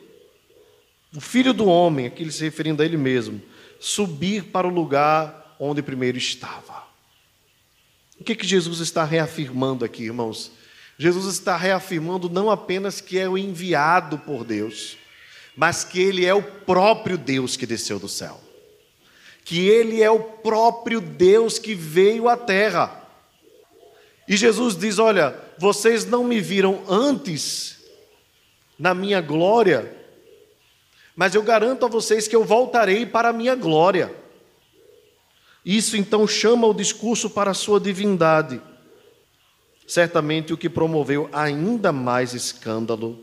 o 1.15 1.19
filho 1.19 1.53
do 1.53 1.65
homem, 1.65 2.05
aquele 2.05 2.31
se 2.31 2.43
referindo 2.43 2.81
a 2.81 2.85
ele 2.85 2.95
mesmo, 2.95 3.41
subir 3.79 4.45
para 4.45 4.65
o 4.65 4.71
lugar 4.71 5.55
onde 5.59 5.81
primeiro 5.81 6.17
estava? 6.17 6.83
O 8.17 8.23
que, 8.23 8.33
que 8.33 8.47
Jesus 8.47 8.79
está 8.79 9.03
reafirmando 9.03 9.83
aqui, 9.83 10.03
irmãos? 10.03 10.51
Jesus 11.01 11.25
está 11.25 11.57
reafirmando 11.57 12.29
não 12.29 12.47
apenas 12.47 13.01
que 13.01 13.17
é 13.17 13.27
o 13.27 13.35
enviado 13.35 14.19
por 14.19 14.43
Deus, 14.43 14.97
mas 15.55 15.83
que 15.83 15.99
ele 15.99 16.27
é 16.27 16.33
o 16.35 16.43
próprio 16.43 17.17
Deus 17.17 17.57
que 17.57 17.65
desceu 17.65 17.97
do 17.97 18.07
céu. 18.07 18.39
Que 19.43 19.67
ele 19.67 20.03
é 20.03 20.11
o 20.11 20.19
próprio 20.19 21.01
Deus 21.01 21.57
que 21.57 21.73
veio 21.73 22.29
à 22.29 22.37
terra. 22.37 23.03
E 24.27 24.37
Jesus 24.37 24.77
diz: 24.77 24.99
Olha, 24.99 25.35
vocês 25.57 26.05
não 26.05 26.23
me 26.23 26.39
viram 26.39 26.83
antes 26.87 27.79
na 28.77 28.93
minha 28.93 29.21
glória, 29.21 29.91
mas 31.15 31.33
eu 31.33 31.41
garanto 31.41 31.83
a 31.83 31.89
vocês 31.89 32.27
que 32.27 32.35
eu 32.35 32.45
voltarei 32.45 33.07
para 33.07 33.29
a 33.29 33.33
minha 33.33 33.55
glória. 33.55 34.15
Isso 35.65 35.97
então 35.97 36.27
chama 36.27 36.67
o 36.67 36.75
discurso 36.75 37.27
para 37.27 37.49
a 37.49 37.55
sua 37.55 37.79
divindade 37.79 38.61
certamente 39.91 40.53
o 40.53 40.57
que 40.57 40.69
promoveu 40.69 41.29
ainda 41.33 41.91
mais 41.91 42.33
escândalo 42.33 43.21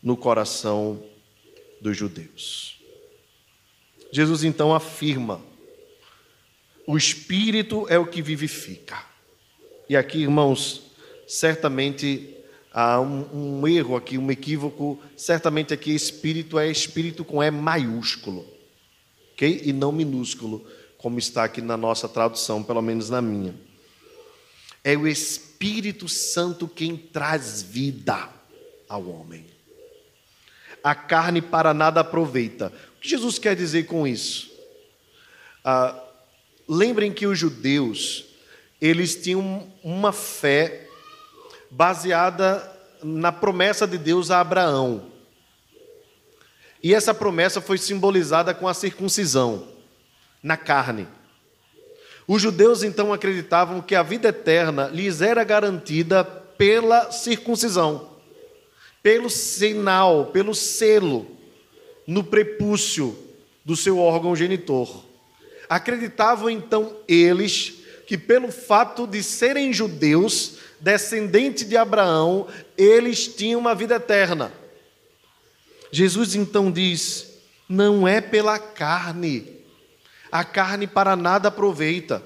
no 0.00 0.16
coração 0.16 1.02
dos 1.80 1.96
judeus. 1.96 2.80
Jesus 4.12 4.44
então 4.44 4.72
afirma: 4.72 5.42
o 6.86 6.96
Espírito 6.96 7.84
é 7.88 7.98
o 7.98 8.06
que 8.06 8.22
vivifica. 8.22 8.96
E 9.88 9.96
aqui, 9.96 10.18
irmãos, 10.18 10.84
certamente 11.26 12.32
há 12.72 13.00
um, 13.00 13.58
um 13.60 13.66
erro 13.66 13.96
aqui, 13.96 14.16
um 14.16 14.30
equívoco. 14.30 15.02
Certamente 15.16 15.74
aqui 15.74 15.92
Espírito 15.92 16.60
é 16.60 16.70
Espírito 16.70 17.24
com 17.24 17.42
E 17.42 17.50
maiúsculo, 17.50 18.46
ok? 19.32 19.62
E 19.64 19.72
não 19.72 19.90
minúsculo, 19.90 20.64
como 20.96 21.18
está 21.18 21.42
aqui 21.42 21.60
na 21.60 21.76
nossa 21.76 22.08
tradução, 22.08 22.62
pelo 22.62 22.80
menos 22.80 23.10
na 23.10 23.20
minha. 23.20 23.52
É 24.84 24.96
o 24.96 25.08
Espírito 25.08 25.51
Espírito 25.62 26.08
Santo 26.08 26.66
quem 26.66 26.96
traz 26.96 27.62
vida 27.62 28.28
ao 28.88 29.06
homem. 29.08 29.46
A 30.82 30.92
carne 30.92 31.40
para 31.40 31.72
nada 31.72 32.00
aproveita. 32.00 32.72
O 32.96 33.00
que 33.00 33.08
Jesus 33.08 33.38
quer 33.38 33.54
dizer 33.54 33.84
com 33.84 34.04
isso? 34.04 34.50
Ah, 35.64 36.02
lembrem 36.68 37.12
que 37.12 37.28
os 37.28 37.38
judeus, 37.38 38.24
eles 38.80 39.14
tinham 39.14 39.72
uma 39.84 40.12
fé 40.12 40.88
baseada 41.70 42.68
na 43.00 43.30
promessa 43.30 43.86
de 43.86 43.98
Deus 43.98 44.32
a 44.32 44.40
Abraão. 44.40 45.12
E 46.82 46.92
essa 46.92 47.14
promessa 47.14 47.60
foi 47.60 47.78
simbolizada 47.78 48.52
com 48.52 48.66
a 48.66 48.74
circuncisão 48.74 49.68
na 50.42 50.56
carne. 50.56 51.06
Os 52.26 52.40
judeus 52.40 52.82
então 52.82 53.12
acreditavam 53.12 53.80
que 53.80 53.94
a 53.94 54.02
vida 54.02 54.28
eterna 54.28 54.86
lhes 54.86 55.20
era 55.20 55.42
garantida 55.42 56.24
pela 56.24 57.10
circuncisão, 57.10 58.10
pelo 59.02 59.28
sinal, 59.28 60.26
pelo 60.26 60.54
selo 60.54 61.26
no 62.06 62.22
prepúcio 62.22 63.16
do 63.64 63.76
seu 63.76 63.98
órgão 63.98 64.34
genitor. 64.36 65.04
Acreditavam 65.68 66.50
então 66.50 66.96
eles 67.08 67.74
que, 68.06 68.16
pelo 68.18 68.52
fato 68.52 69.06
de 69.06 69.22
serem 69.22 69.72
judeus, 69.72 70.58
descendentes 70.80 71.68
de 71.68 71.76
Abraão, 71.76 72.46
eles 72.76 73.26
tinham 73.26 73.60
uma 73.60 73.74
vida 73.74 73.96
eterna. 73.96 74.52
Jesus 75.90 76.34
então 76.34 76.70
diz: 76.70 77.32
não 77.68 78.06
é 78.06 78.20
pela 78.20 78.58
carne 78.58 79.61
a 80.32 80.42
carne 80.42 80.86
para 80.86 81.14
nada 81.14 81.48
aproveita. 81.48 82.22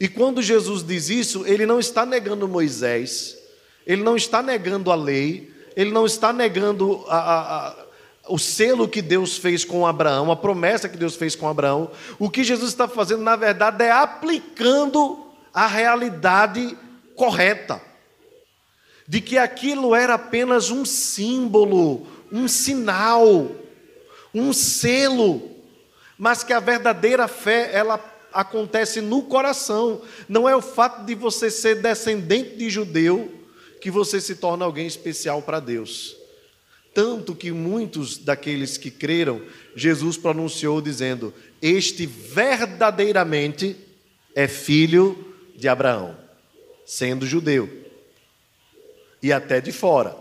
E 0.00 0.08
quando 0.08 0.42
Jesus 0.42 0.82
diz 0.82 1.08
isso, 1.08 1.46
ele 1.46 1.64
não 1.64 1.78
está 1.78 2.04
negando 2.04 2.48
Moisés, 2.48 3.38
ele 3.86 4.02
não 4.02 4.16
está 4.16 4.42
negando 4.42 4.90
a 4.90 4.96
lei, 4.96 5.54
ele 5.76 5.92
não 5.92 6.04
está 6.04 6.32
negando 6.32 7.04
a, 7.06 7.16
a, 7.16 7.68
a, 7.68 7.76
o 8.28 8.38
selo 8.38 8.88
que 8.88 9.00
Deus 9.00 9.36
fez 9.38 9.64
com 9.64 9.86
Abraão, 9.86 10.32
a 10.32 10.36
promessa 10.36 10.88
que 10.88 10.96
Deus 10.96 11.14
fez 11.14 11.36
com 11.36 11.46
Abraão. 11.46 11.92
O 12.18 12.28
que 12.28 12.42
Jesus 12.42 12.70
está 12.70 12.88
fazendo, 12.88 13.22
na 13.22 13.36
verdade, 13.36 13.84
é 13.84 13.92
aplicando 13.92 15.26
a 15.54 15.68
realidade 15.68 16.76
correta 17.14 17.80
de 19.06 19.20
que 19.20 19.36
aquilo 19.36 19.94
era 19.94 20.14
apenas 20.14 20.70
um 20.70 20.84
símbolo, 20.84 22.06
um 22.32 22.48
sinal, 22.48 23.50
um 24.34 24.52
selo 24.52 25.59
mas 26.20 26.44
que 26.44 26.52
a 26.52 26.60
verdadeira 26.60 27.26
fé, 27.26 27.70
ela 27.72 27.98
acontece 28.30 29.00
no 29.00 29.22
coração. 29.22 30.02
Não 30.28 30.46
é 30.46 30.54
o 30.54 30.60
fato 30.60 31.06
de 31.06 31.14
você 31.14 31.50
ser 31.50 31.76
descendente 31.76 32.56
de 32.56 32.68
judeu 32.68 33.32
que 33.80 33.90
você 33.90 34.20
se 34.20 34.34
torna 34.34 34.66
alguém 34.66 34.86
especial 34.86 35.40
para 35.40 35.58
Deus. 35.58 36.14
Tanto 36.92 37.34
que 37.34 37.50
muitos 37.50 38.18
daqueles 38.18 38.76
que 38.76 38.90
creram, 38.90 39.40
Jesus 39.74 40.18
pronunciou 40.18 40.82
dizendo: 40.82 41.32
Este 41.62 42.04
verdadeiramente 42.04 43.74
é 44.34 44.46
filho 44.46 45.34
de 45.56 45.68
Abraão, 45.68 46.14
sendo 46.84 47.26
judeu 47.26 47.66
e 49.22 49.32
até 49.32 49.58
de 49.58 49.72
fora. 49.72 50.14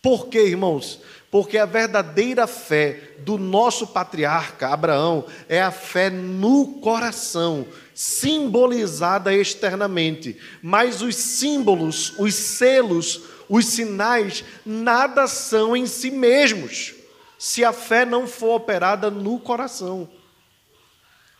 Por 0.00 0.28
quê, 0.28 0.44
irmãos? 0.44 1.00
Porque 1.32 1.56
a 1.56 1.64
verdadeira 1.64 2.46
fé 2.46 3.14
do 3.20 3.38
nosso 3.38 3.86
patriarca 3.86 4.68
Abraão 4.68 5.24
é 5.48 5.62
a 5.62 5.70
fé 5.70 6.10
no 6.10 6.74
coração, 6.82 7.66
simbolizada 7.94 9.34
externamente. 9.34 10.36
Mas 10.62 11.00
os 11.00 11.16
símbolos, 11.16 12.12
os 12.18 12.34
selos, 12.34 13.22
os 13.48 13.64
sinais, 13.64 14.44
nada 14.66 15.26
são 15.26 15.74
em 15.74 15.86
si 15.86 16.10
mesmos, 16.10 16.92
se 17.38 17.64
a 17.64 17.72
fé 17.72 18.04
não 18.04 18.26
for 18.26 18.56
operada 18.56 19.10
no 19.10 19.38
coração. 19.38 20.06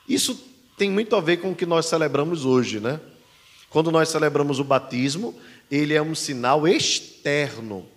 Isso 0.08 0.42
tem 0.78 0.90
muito 0.90 1.14
a 1.16 1.20
ver 1.20 1.36
com 1.36 1.50
o 1.50 1.54
que 1.54 1.66
nós 1.66 1.84
celebramos 1.84 2.46
hoje, 2.46 2.80
né? 2.80 2.98
Quando 3.68 3.92
nós 3.92 4.08
celebramos 4.08 4.58
o 4.58 4.64
batismo, 4.64 5.38
ele 5.70 5.92
é 5.92 6.00
um 6.00 6.14
sinal 6.14 6.66
externo. 6.66 7.91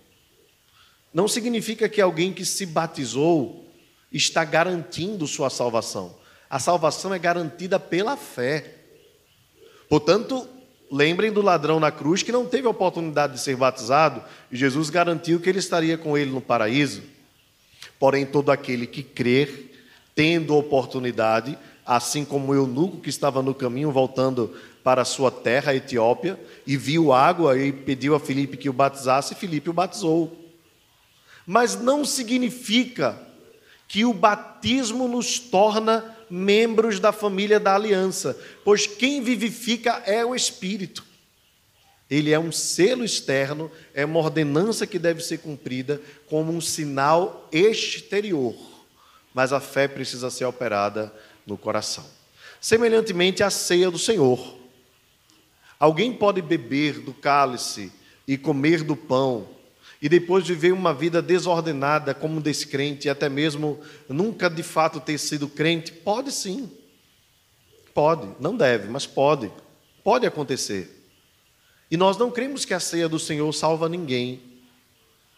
Não 1.16 1.26
significa 1.26 1.88
que 1.88 1.98
alguém 1.98 2.30
que 2.30 2.44
se 2.44 2.66
batizou 2.66 3.64
está 4.12 4.44
garantindo 4.44 5.26
sua 5.26 5.48
salvação. 5.48 6.14
A 6.50 6.58
salvação 6.58 7.14
é 7.14 7.18
garantida 7.18 7.80
pela 7.80 8.18
fé. 8.18 8.74
Portanto, 9.88 10.46
lembrem 10.92 11.32
do 11.32 11.40
ladrão 11.40 11.80
na 11.80 11.90
cruz 11.90 12.22
que 12.22 12.30
não 12.30 12.44
teve 12.44 12.66
a 12.66 12.70
oportunidade 12.70 13.32
de 13.32 13.40
ser 13.40 13.56
batizado 13.56 14.22
e 14.52 14.56
Jesus 14.58 14.90
garantiu 14.90 15.40
que 15.40 15.48
ele 15.48 15.58
estaria 15.58 15.96
com 15.96 16.18
ele 16.18 16.30
no 16.30 16.42
paraíso. 16.42 17.02
Porém, 17.98 18.26
todo 18.26 18.50
aquele 18.50 18.86
que 18.86 19.02
crer, 19.02 19.72
tendo 20.14 20.54
oportunidade, 20.54 21.56
assim 21.86 22.26
como 22.26 22.52
o 22.52 22.54
eunuco 22.54 23.00
que 23.00 23.08
estava 23.08 23.40
no 23.40 23.54
caminho 23.54 23.90
voltando 23.90 24.54
para 24.84 25.00
a 25.00 25.06
sua 25.06 25.30
terra, 25.30 25.72
a 25.72 25.76
Etiópia, 25.76 26.38
e 26.66 26.76
viu 26.76 27.10
água 27.10 27.56
e 27.56 27.72
pediu 27.72 28.14
a 28.14 28.20
Filipe 28.20 28.58
que 28.58 28.68
o 28.68 28.72
batizasse, 28.74 29.32
e 29.32 29.36
Filipe 29.36 29.70
o 29.70 29.72
batizou. 29.72 30.45
Mas 31.46 31.80
não 31.80 32.04
significa 32.04 33.18
que 33.86 34.04
o 34.04 34.12
batismo 34.12 35.06
nos 35.06 35.38
torna 35.38 36.16
membros 36.28 36.98
da 36.98 37.12
família 37.12 37.60
da 37.60 37.74
aliança, 37.74 38.36
pois 38.64 38.86
quem 38.86 39.22
vivifica 39.22 40.02
é 40.04 40.24
o 40.24 40.34
Espírito. 40.34 41.04
Ele 42.08 42.32
é 42.32 42.38
um 42.38 42.52
selo 42.52 43.04
externo, 43.04 43.70
é 43.92 44.04
uma 44.04 44.18
ordenança 44.18 44.86
que 44.86 44.98
deve 44.98 45.22
ser 45.22 45.38
cumprida 45.38 46.00
como 46.28 46.52
um 46.52 46.60
sinal 46.60 47.48
exterior, 47.50 48.56
mas 49.34 49.52
a 49.52 49.60
fé 49.60 49.88
precisa 49.88 50.30
ser 50.30 50.44
operada 50.44 51.12
no 51.46 51.58
coração. 51.58 52.04
Semelhantemente 52.60 53.42
à 53.42 53.50
ceia 53.50 53.90
do 53.90 53.98
Senhor. 53.98 54.56
Alguém 55.78 56.12
pode 56.12 56.40
beber 56.40 57.00
do 57.00 57.12
cálice 57.12 57.92
e 58.26 58.38
comer 58.38 58.82
do 58.82 58.96
pão, 58.96 59.48
e 60.00 60.08
depois 60.08 60.46
viver 60.46 60.72
uma 60.72 60.92
vida 60.92 61.22
desordenada 61.22 62.14
como 62.14 62.40
descrente, 62.40 63.06
e 63.06 63.10
até 63.10 63.28
mesmo 63.28 63.80
nunca 64.08 64.48
de 64.48 64.62
fato 64.62 65.00
ter 65.00 65.18
sido 65.18 65.48
crente? 65.48 65.92
Pode 65.92 66.32
sim. 66.32 66.70
Pode, 67.94 68.28
não 68.38 68.56
deve, 68.56 68.88
mas 68.88 69.06
pode. 69.06 69.50
Pode 70.04 70.26
acontecer. 70.26 71.08
E 71.90 71.96
nós 71.96 72.16
não 72.16 72.30
cremos 72.30 72.64
que 72.64 72.74
a 72.74 72.80
ceia 72.80 73.08
do 73.08 73.18
Senhor 73.18 73.50
salva 73.52 73.88
ninguém. 73.88 74.40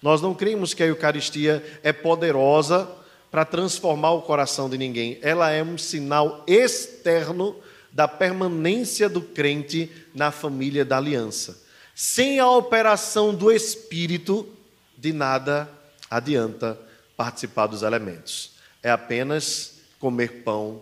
Nós 0.02 0.20
não 0.20 0.34
cremos 0.34 0.74
que 0.74 0.82
a 0.82 0.86
Eucaristia 0.86 1.64
é 1.82 1.92
poderosa 1.92 2.88
para 3.30 3.44
transformar 3.44 4.12
o 4.12 4.22
coração 4.22 4.68
de 4.68 4.78
ninguém. 4.78 5.18
Ela 5.22 5.50
é 5.50 5.62
um 5.62 5.76
sinal 5.76 6.44
externo 6.46 7.56
da 7.92 8.08
permanência 8.08 9.08
do 9.08 9.20
crente 9.20 9.90
na 10.14 10.30
família 10.30 10.84
da 10.84 10.96
aliança. 10.96 11.67
Sem 12.00 12.38
a 12.38 12.48
operação 12.48 13.34
do 13.34 13.50
Espírito, 13.50 14.48
de 14.96 15.12
nada 15.12 15.68
adianta 16.08 16.78
participar 17.16 17.66
dos 17.66 17.82
elementos. 17.82 18.52
É 18.80 18.88
apenas 18.88 19.80
comer 19.98 20.44
pão 20.44 20.80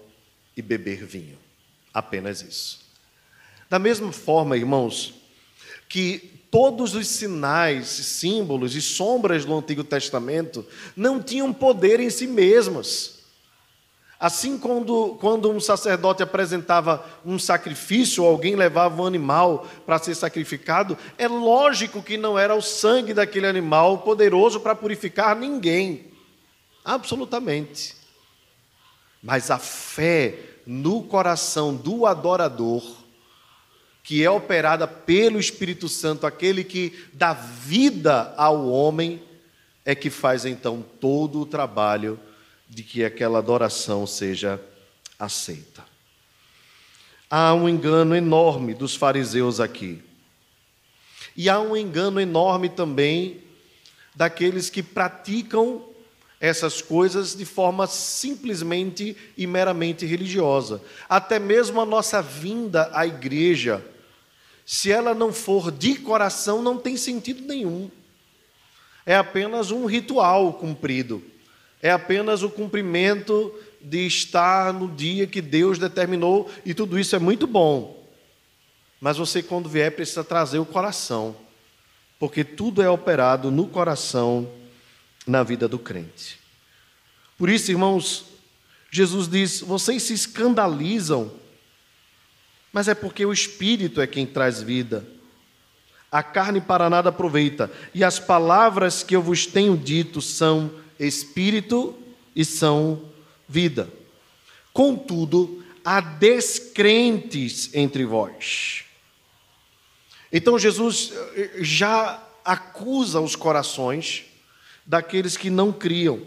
e 0.54 0.60
beber 0.60 1.06
vinho. 1.06 1.38
Apenas 1.94 2.42
isso. 2.42 2.80
Da 3.66 3.78
mesma 3.78 4.12
forma, 4.12 4.58
irmãos, 4.58 5.14
que 5.88 6.38
todos 6.50 6.94
os 6.94 7.08
sinais, 7.08 7.86
símbolos 7.86 8.76
e 8.76 8.82
sombras 8.82 9.46
do 9.46 9.56
Antigo 9.56 9.82
Testamento 9.82 10.66
não 10.94 11.22
tinham 11.22 11.50
poder 11.50 11.98
em 11.98 12.10
si 12.10 12.26
mesmas. 12.26 13.15
Assim, 14.18 14.56
quando, 14.56 15.16
quando 15.20 15.50
um 15.50 15.60
sacerdote 15.60 16.22
apresentava 16.22 17.04
um 17.24 17.38
sacrifício, 17.38 18.24
ou 18.24 18.30
alguém 18.30 18.56
levava 18.56 19.02
um 19.02 19.06
animal 19.06 19.66
para 19.84 19.98
ser 19.98 20.14
sacrificado, 20.14 20.96
é 21.18 21.28
lógico 21.28 22.02
que 22.02 22.16
não 22.16 22.38
era 22.38 22.54
o 22.54 22.62
sangue 22.62 23.12
daquele 23.12 23.46
animal 23.46 23.98
poderoso 23.98 24.60
para 24.60 24.74
purificar 24.74 25.36
ninguém. 25.36 26.12
Absolutamente. 26.82 27.94
Mas 29.22 29.50
a 29.50 29.58
fé 29.58 30.38
no 30.66 31.02
coração 31.02 31.74
do 31.74 32.06
adorador 32.06 32.82
que 34.06 34.22
é 34.22 34.30
operada 34.30 34.86
pelo 34.86 35.40
Espírito 35.40 35.88
Santo, 35.88 36.28
aquele 36.28 36.62
que 36.62 36.96
dá 37.12 37.32
vida 37.32 38.32
ao 38.36 38.68
homem, 38.68 39.20
é 39.84 39.96
que 39.96 40.10
faz 40.10 40.44
então 40.44 40.80
todo 41.00 41.40
o 41.40 41.46
trabalho 41.46 42.16
de 42.68 42.82
que 42.82 43.04
aquela 43.04 43.38
adoração 43.38 44.06
seja 44.06 44.60
aceita. 45.18 45.84
Há 47.30 47.54
um 47.54 47.68
engano 47.68 48.14
enorme 48.14 48.74
dos 48.74 48.94
fariseus 48.94 49.60
aqui. 49.60 50.02
E 51.36 51.48
há 51.48 51.60
um 51.60 51.76
engano 51.76 52.20
enorme 52.20 52.68
também 52.68 53.42
daqueles 54.14 54.70
que 54.70 54.82
praticam 54.82 55.84
essas 56.40 56.80
coisas 56.82 57.34
de 57.34 57.44
forma 57.44 57.86
simplesmente 57.86 59.16
e 59.36 59.46
meramente 59.46 60.06
religiosa. 60.06 60.82
Até 61.08 61.38
mesmo 61.38 61.80
a 61.80 61.86
nossa 61.86 62.22
vinda 62.22 62.90
à 62.92 63.06
igreja 63.06 63.84
se 64.66 64.90
ela 64.90 65.14
não 65.14 65.32
for 65.32 65.70
de 65.70 65.94
coração, 65.94 66.60
não 66.60 66.76
tem 66.76 66.96
sentido 66.96 67.46
nenhum. 67.46 67.88
É 69.06 69.14
apenas 69.14 69.70
um 69.70 69.86
ritual 69.86 70.54
cumprido. 70.54 71.22
É 71.82 71.90
apenas 71.90 72.42
o 72.42 72.50
cumprimento 72.50 73.54
de 73.80 74.06
estar 74.06 74.72
no 74.72 74.88
dia 74.88 75.26
que 75.26 75.40
Deus 75.40 75.78
determinou, 75.78 76.50
e 76.64 76.74
tudo 76.74 76.98
isso 76.98 77.14
é 77.14 77.18
muito 77.18 77.46
bom. 77.46 78.04
Mas 79.00 79.18
você, 79.18 79.42
quando 79.42 79.68
vier, 79.68 79.92
precisa 79.92 80.24
trazer 80.24 80.58
o 80.58 80.66
coração, 80.66 81.36
porque 82.18 82.42
tudo 82.42 82.82
é 82.82 82.88
operado 82.88 83.50
no 83.50 83.68
coração, 83.68 84.50
na 85.26 85.42
vida 85.42 85.68
do 85.68 85.78
crente. 85.78 86.38
Por 87.36 87.48
isso, 87.48 87.70
irmãos, 87.70 88.24
Jesus 88.90 89.28
diz: 89.28 89.60
vocês 89.60 90.02
se 90.02 90.14
escandalizam 90.14 91.32
mas 92.76 92.88
é 92.88 92.94
porque 92.94 93.24
o 93.24 93.32
Espírito 93.32 94.02
é 94.02 94.06
quem 94.06 94.26
traz 94.26 94.60
vida. 94.60 95.02
A 96.12 96.22
carne 96.22 96.60
para 96.60 96.90
nada 96.90 97.08
aproveita, 97.08 97.72
e 97.94 98.04
as 98.04 98.18
palavras 98.18 99.02
que 99.02 99.16
eu 99.16 99.22
vos 99.22 99.46
tenho 99.46 99.78
dito 99.78 100.20
são 100.20 100.70
Espírito 100.98 101.96
e 102.34 102.44
são 102.44 103.02
vida. 103.48 103.88
Contudo, 104.72 105.64
há 105.84 106.00
descrentes 106.00 107.70
entre 107.74 108.04
vós. 108.04 108.84
Então 110.32 110.58
Jesus 110.58 111.12
eh, 111.34 111.58
já 111.60 112.22
acusa 112.44 113.20
os 113.20 113.34
corações 113.34 114.24
daqueles 114.84 115.36
que 115.36 115.50
não 115.50 115.72
criam. 115.72 116.20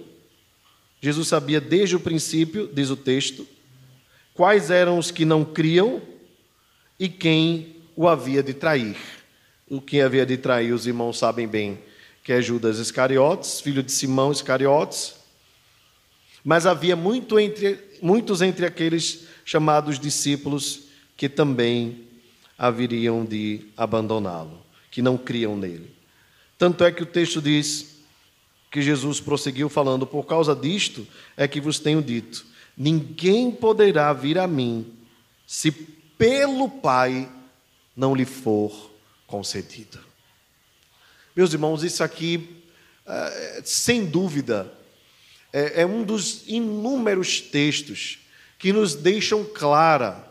Jesus 1.01 1.27
sabia 1.29 1.61
desde 1.61 1.95
o 1.95 1.99
princípio, 1.99 2.69
diz 2.73 2.89
o 2.89 2.97
texto, 2.97 3.47
quais 4.33 4.69
eram 4.69 4.97
os 4.97 5.11
que 5.11 5.23
não 5.23 5.45
criam 5.45 6.01
e 6.99 7.07
quem 7.07 7.77
o 7.95 8.07
havia 8.07 8.43
de 8.43 8.53
trair. 8.53 8.97
O 9.69 9.79
que 9.79 10.01
havia 10.01 10.25
de 10.25 10.37
trair, 10.37 10.73
os 10.73 10.87
irmãos 10.87 11.17
sabem 11.19 11.47
bem, 11.47 11.79
que 12.29 12.33
é 12.33 12.43
Judas 12.43 12.77
Iscariotes, 12.77 13.59
filho 13.59 13.81
de 13.81 13.91
Simão 13.91 14.31
Iscariotes. 14.31 15.15
Mas 16.43 16.67
havia 16.67 16.95
muito 16.95 17.39
entre, 17.39 17.79
muitos 18.03 18.43
entre 18.43 18.67
aqueles 18.67 19.25
chamados 19.43 19.99
discípulos 19.99 20.81
que 21.17 21.27
também 21.27 22.03
haveriam 22.55 23.25
de 23.25 23.65
abandoná-lo, 23.75 24.63
que 24.91 25.01
não 25.01 25.17
criam 25.17 25.57
nele. 25.57 25.91
Tanto 26.55 26.83
é 26.83 26.91
que 26.91 27.01
o 27.01 27.05
texto 27.07 27.41
diz 27.41 27.95
que 28.69 28.79
Jesus 28.79 29.19
prosseguiu 29.19 29.67
falando: 29.67 30.05
Por 30.05 30.27
causa 30.27 30.55
disto 30.55 31.07
é 31.35 31.47
que 31.47 31.59
vos 31.59 31.79
tenho 31.79 31.99
dito: 31.99 32.45
ninguém 32.77 33.49
poderá 33.49 34.13
vir 34.13 34.37
a 34.37 34.45
mim 34.45 34.85
se 35.47 35.71
pelo 35.71 36.69
Pai 36.69 37.27
não 37.97 38.13
lhe 38.13 38.25
for 38.25 38.91
concedido. 39.25 40.08
Meus 41.39 41.53
irmãos, 41.53 41.85
isso 41.85 42.03
aqui, 42.03 42.49
é, 43.07 43.61
sem 43.63 44.05
dúvida, 44.05 44.69
é, 45.53 45.83
é 45.83 45.85
um 45.85 46.03
dos 46.03 46.43
inúmeros 46.45 47.39
textos 47.39 48.19
que 48.57 48.73
nos 48.73 48.93
deixam 48.93 49.45
clara 49.45 50.21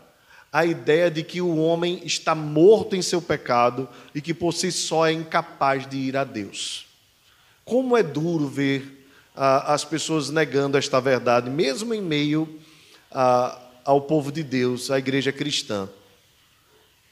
a 0.53 0.63
ideia 0.67 1.09
de 1.09 1.23
que 1.23 1.41
o 1.41 1.57
homem 1.57 1.99
está 2.05 2.35
morto 2.35 2.95
em 2.95 3.01
seu 3.01 3.19
pecado 3.19 3.89
e 4.13 4.21
que 4.21 4.35
por 4.35 4.53
si 4.53 4.71
só 4.71 5.07
é 5.07 5.11
incapaz 5.11 5.89
de 5.89 5.97
ir 5.97 6.15
a 6.15 6.23
Deus. 6.23 6.85
Como 7.65 7.97
é 7.97 8.03
duro 8.03 8.47
ver 8.47 9.09
as 9.33 9.83
pessoas 9.83 10.29
negando 10.29 10.77
esta 10.77 11.01
verdade, 11.01 11.49
mesmo 11.49 11.91
em 11.91 12.03
meio 12.03 12.59
ao 13.83 14.01
povo 14.01 14.31
de 14.31 14.43
Deus, 14.43 14.91
à 14.91 14.99
igreja 14.99 15.31
cristã. 15.31 15.89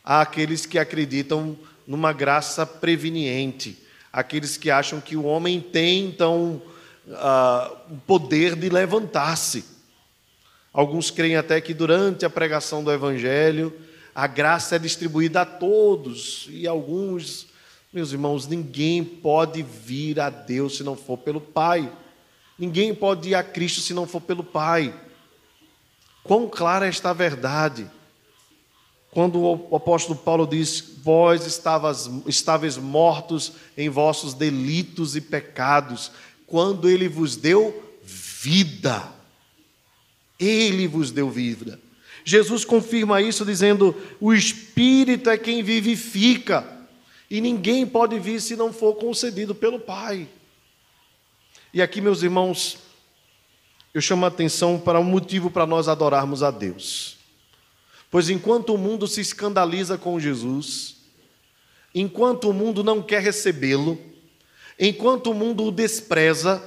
Há 0.04 0.22
aqueles 0.22 0.68
que 0.68 0.78
acreditam 0.78 1.58
numa 1.88 2.14
graça 2.14 2.64
preveniente, 2.64 3.87
aqueles 4.20 4.58
que 4.58 4.70
acham 4.70 5.00
que 5.00 5.16
o 5.16 5.24
homem 5.24 5.60
tem, 5.62 6.06
então, 6.06 6.62
ah, 7.12 7.72
o 7.90 7.98
poder 7.98 8.56
de 8.56 8.70
levantar-se 8.70 9.78
Alguns 10.78 11.10
creem 11.10 11.36
até 11.36 11.60
que 11.60 11.74
durante 11.74 12.24
a 12.24 12.30
pregação 12.30 12.84
do 12.84 12.92
Evangelho, 12.92 13.74
a 14.14 14.28
graça 14.28 14.76
é 14.76 14.80
distribuída 14.80 15.42
a 15.42 15.46
todos, 15.46 16.46
e 16.52 16.68
alguns, 16.68 17.48
meus 17.92 18.12
irmãos, 18.12 18.46
ninguém 18.46 19.04
pode 19.04 19.64
vir 19.64 20.20
a 20.20 20.30
Deus 20.30 20.78
se 20.78 20.84
não 20.84 20.96
for 20.96 21.18
pelo 21.18 21.42
Pai. 21.42 21.92
Ninguém 22.60 22.94
pode 22.94 23.30
ir 23.30 23.34
a 23.34 23.44
Cristo 23.44 23.82
se 23.82 23.92
não 23.92 24.06
for 24.06 24.22
pelo 24.22 24.44
Pai. 24.44 24.94
Quão 26.24 26.48
clara 26.48 26.86
é 26.86 26.90
esta 26.90 27.12
verdade? 27.12 27.90
Quando 29.18 29.42
o 29.42 29.76
apóstolo 29.76 30.16
Paulo 30.16 30.46
diz: 30.46 31.00
Vós 31.02 31.48
estavas, 31.48 32.08
estáveis 32.28 32.78
mortos 32.78 33.54
em 33.76 33.90
vossos 33.90 34.36
delitos 34.36 35.16
e 35.16 35.22
pecados, 35.22 36.12
quando 36.46 36.88
ele 36.88 37.10
vos 37.10 37.36
deu 37.36 37.98
vida. 38.04 39.12
Ele 40.40 40.88
vos 40.88 41.10
deu 41.10 41.32
vida. 41.32 41.80
Jesus 42.24 42.64
confirma 42.64 43.20
isso 43.20 43.44
dizendo: 43.44 43.96
o 44.20 44.36
Espírito 44.36 45.32
é 45.32 45.38
quem 45.40 45.64
vivifica, 45.64 46.64
e 47.28 47.42
ninguém 47.42 47.88
pode 47.88 48.20
vir 48.20 48.40
se 48.40 48.56
não 48.56 48.72
for 48.72 48.98
concedido 48.98 49.56
pelo 49.56 49.80
Pai. 49.80 50.30
E 51.74 51.82
aqui, 51.82 52.02
meus 52.02 52.22
irmãos, 52.22 52.78
eu 53.96 54.00
chamo 54.00 54.26
a 54.26 54.28
atenção 54.28 54.80
para 54.80 55.00
um 55.00 55.04
motivo 55.04 55.50
para 55.50 55.66
nós 55.66 55.88
adorarmos 55.88 56.44
a 56.44 56.52
Deus. 56.52 57.17
Pois 58.10 58.30
enquanto 58.30 58.74
o 58.74 58.78
mundo 58.78 59.08
se 59.08 59.22
escandaliza 59.22 59.98
com 59.98 60.20
Jesus, 60.20 60.98
enquanto 61.94 62.50
o 62.50 62.54
mundo 62.54 62.84
não 62.84 63.02
quer 63.02 63.22
recebê-lo, 63.22 64.00
enquanto 64.80 65.32
o 65.32 65.34
mundo 65.34 65.66
o 65.66 65.72
despreza, 65.72 66.64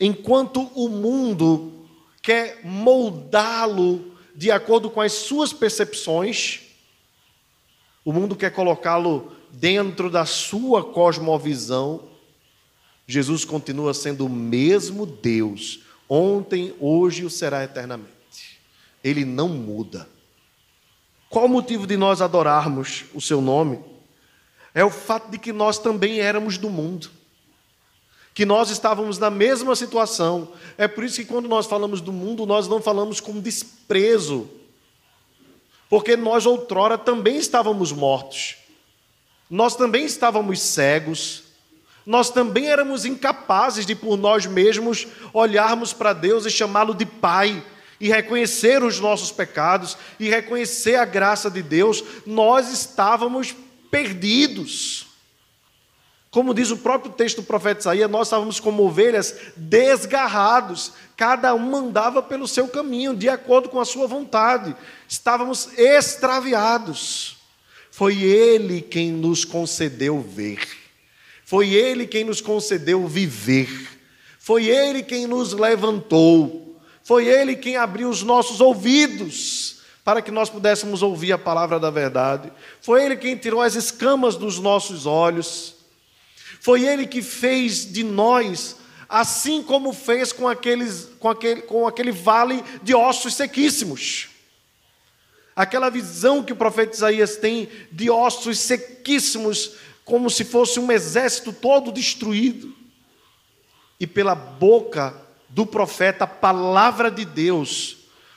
enquanto 0.00 0.62
o 0.74 0.88
mundo 0.88 1.86
quer 2.22 2.60
moldá-lo 2.64 4.16
de 4.34 4.50
acordo 4.50 4.90
com 4.90 5.00
as 5.00 5.12
suas 5.12 5.52
percepções, 5.52 6.60
o 8.04 8.12
mundo 8.12 8.34
quer 8.34 8.50
colocá-lo 8.50 9.32
dentro 9.50 10.10
da 10.10 10.24
sua 10.24 10.84
cosmovisão. 10.84 12.08
Jesus 13.06 13.44
continua 13.44 13.94
sendo 13.94 14.26
o 14.26 14.30
mesmo 14.30 15.06
Deus, 15.06 15.80
ontem, 16.08 16.74
hoje 16.80 17.22
e 17.22 17.24
o 17.24 17.30
será 17.30 17.64
eternamente. 17.64 18.60
Ele 19.02 19.24
não 19.24 19.48
muda. 19.48 20.08
Qual 21.28 21.44
o 21.44 21.48
motivo 21.48 21.86
de 21.86 21.96
nós 21.96 22.22
adorarmos 22.22 23.04
o 23.14 23.20
seu 23.20 23.40
nome? 23.40 23.78
É 24.74 24.84
o 24.84 24.90
fato 24.90 25.30
de 25.30 25.38
que 25.38 25.52
nós 25.52 25.78
também 25.78 26.20
éramos 26.20 26.56
do 26.56 26.70
mundo. 26.70 27.10
Que 28.32 28.46
nós 28.46 28.70
estávamos 28.70 29.18
na 29.18 29.28
mesma 29.28 29.74
situação. 29.76 30.52
É 30.78 30.88
por 30.88 31.04
isso 31.04 31.16
que 31.16 31.24
quando 31.24 31.48
nós 31.48 31.66
falamos 31.66 32.00
do 32.00 32.12
mundo, 32.12 32.46
nós 32.46 32.68
não 32.68 32.80
falamos 32.80 33.20
com 33.20 33.40
desprezo, 33.40 34.48
porque 35.90 36.16
nós 36.16 36.46
outrora 36.46 36.96
também 36.96 37.36
estávamos 37.36 37.92
mortos, 37.92 38.56
nós 39.50 39.74
também 39.74 40.04
estávamos 40.04 40.60
cegos, 40.60 41.44
nós 42.04 42.30
também 42.30 42.68
éramos 42.68 43.04
incapazes 43.04 43.84
de 43.84 43.94
por 43.94 44.16
nós 44.16 44.46
mesmos 44.46 45.06
olharmos 45.32 45.92
para 45.92 46.12
Deus 46.12 46.46
e 46.46 46.50
chamá-lo 46.50 46.94
de 46.94 47.04
Pai 47.04 47.64
e 48.00 48.08
reconhecer 48.08 48.82
os 48.82 49.00
nossos 49.00 49.32
pecados 49.32 49.96
e 50.18 50.28
reconhecer 50.28 50.96
a 50.96 51.04
graça 51.04 51.50
de 51.50 51.62
Deus, 51.62 52.02
nós 52.24 52.72
estávamos 52.72 53.54
perdidos. 53.90 55.06
Como 56.30 56.52
diz 56.52 56.70
o 56.70 56.76
próprio 56.76 57.12
texto 57.12 57.36
do 57.36 57.42
profeta 57.42 57.80
Isaías, 57.80 58.10
nós 58.10 58.28
estávamos 58.28 58.60
como 58.60 58.84
ovelhas 58.84 59.34
desgarrados, 59.56 60.92
cada 61.16 61.54
um 61.54 61.74
andava 61.74 62.22
pelo 62.22 62.46
seu 62.46 62.68
caminho, 62.68 63.16
de 63.16 63.28
acordo 63.28 63.68
com 63.68 63.80
a 63.80 63.84
sua 63.84 64.06
vontade, 64.06 64.76
estávamos 65.08 65.70
extraviados. 65.76 67.38
Foi 67.90 68.22
Ele 68.22 68.82
quem 68.82 69.10
nos 69.10 69.44
concedeu 69.44 70.20
ver, 70.20 70.60
foi 71.44 71.70
Ele 71.70 72.06
quem 72.06 72.24
nos 72.24 72.40
concedeu 72.40 73.06
viver, 73.08 73.98
foi 74.38 74.66
Ele 74.66 75.02
quem 75.02 75.26
nos 75.26 75.54
levantou, 75.54 76.67
foi 77.08 77.26
Ele 77.26 77.56
quem 77.56 77.78
abriu 77.78 78.10
os 78.10 78.22
nossos 78.22 78.60
ouvidos 78.60 79.78
para 80.04 80.20
que 80.20 80.30
nós 80.30 80.50
pudéssemos 80.50 81.02
ouvir 81.02 81.32
a 81.32 81.38
palavra 81.38 81.80
da 81.80 81.88
verdade, 81.88 82.52
foi 82.82 83.02
Ele 83.02 83.16
quem 83.16 83.34
tirou 83.34 83.62
as 83.62 83.74
escamas 83.74 84.36
dos 84.36 84.58
nossos 84.58 85.06
olhos 85.06 85.78
foi 86.60 86.84
Ele 86.84 87.06
que 87.06 87.22
fez 87.22 87.90
de 87.90 88.02
nós, 88.02 88.76
assim 89.08 89.62
como 89.62 89.94
fez 89.94 90.32
com, 90.34 90.46
aqueles, 90.46 91.08
com, 91.18 91.30
aquele, 91.30 91.62
com 91.62 91.86
aquele 91.86 92.12
vale 92.12 92.62
de 92.82 92.94
ossos 92.94 93.34
sequíssimos. 93.34 94.28
Aquela 95.56 95.88
visão 95.88 96.42
que 96.42 96.52
o 96.52 96.56
profeta 96.56 96.94
Isaías 96.94 97.36
tem 97.36 97.70
de 97.90 98.10
ossos 98.10 98.58
sequíssimos, 98.58 99.76
como 100.04 100.28
se 100.28 100.44
fosse 100.44 100.78
um 100.78 100.92
exército 100.92 101.54
todo 101.54 101.90
destruído. 101.90 102.74
E 103.98 104.06
pela 104.06 104.34
boca 104.34 105.27
do 105.48 105.64
profeta, 105.66 106.24
a 106.24 106.28
palavra 106.28 107.10
de 107.10 107.24
Deus 107.24 107.96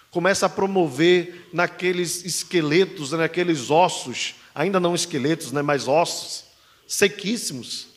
começa 0.09 0.45
a 0.45 0.49
promover 0.49 1.49
naqueles 1.53 2.25
esqueletos, 2.25 3.11
naqueles 3.11 3.69
ossos, 3.69 4.35
ainda 4.53 4.79
não 4.79 4.95
esqueletos, 4.95 5.51
né, 5.51 5.61
mas 5.61 5.87
ossos 5.87 6.45
sequíssimos 6.87 7.91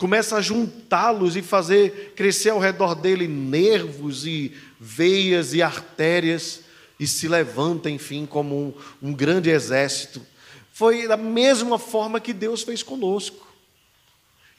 começa 0.00 0.36
a 0.36 0.40
juntá-los 0.40 1.36
e 1.36 1.42
fazer 1.42 2.14
crescer 2.16 2.48
ao 2.48 2.58
redor 2.58 2.94
dele 2.94 3.28
nervos 3.28 4.24
e 4.24 4.56
veias 4.80 5.52
e 5.52 5.60
artérias, 5.60 6.62
e 6.98 7.06
se 7.06 7.28
levanta, 7.28 7.90
enfim, 7.90 8.24
como 8.24 8.74
um, 9.02 9.08
um 9.10 9.12
grande 9.12 9.50
exército. 9.50 10.22
Foi 10.72 11.06
da 11.06 11.18
mesma 11.18 11.78
forma 11.78 12.18
que 12.18 12.32
Deus 12.32 12.62
fez 12.62 12.82
conosco. 12.82 13.46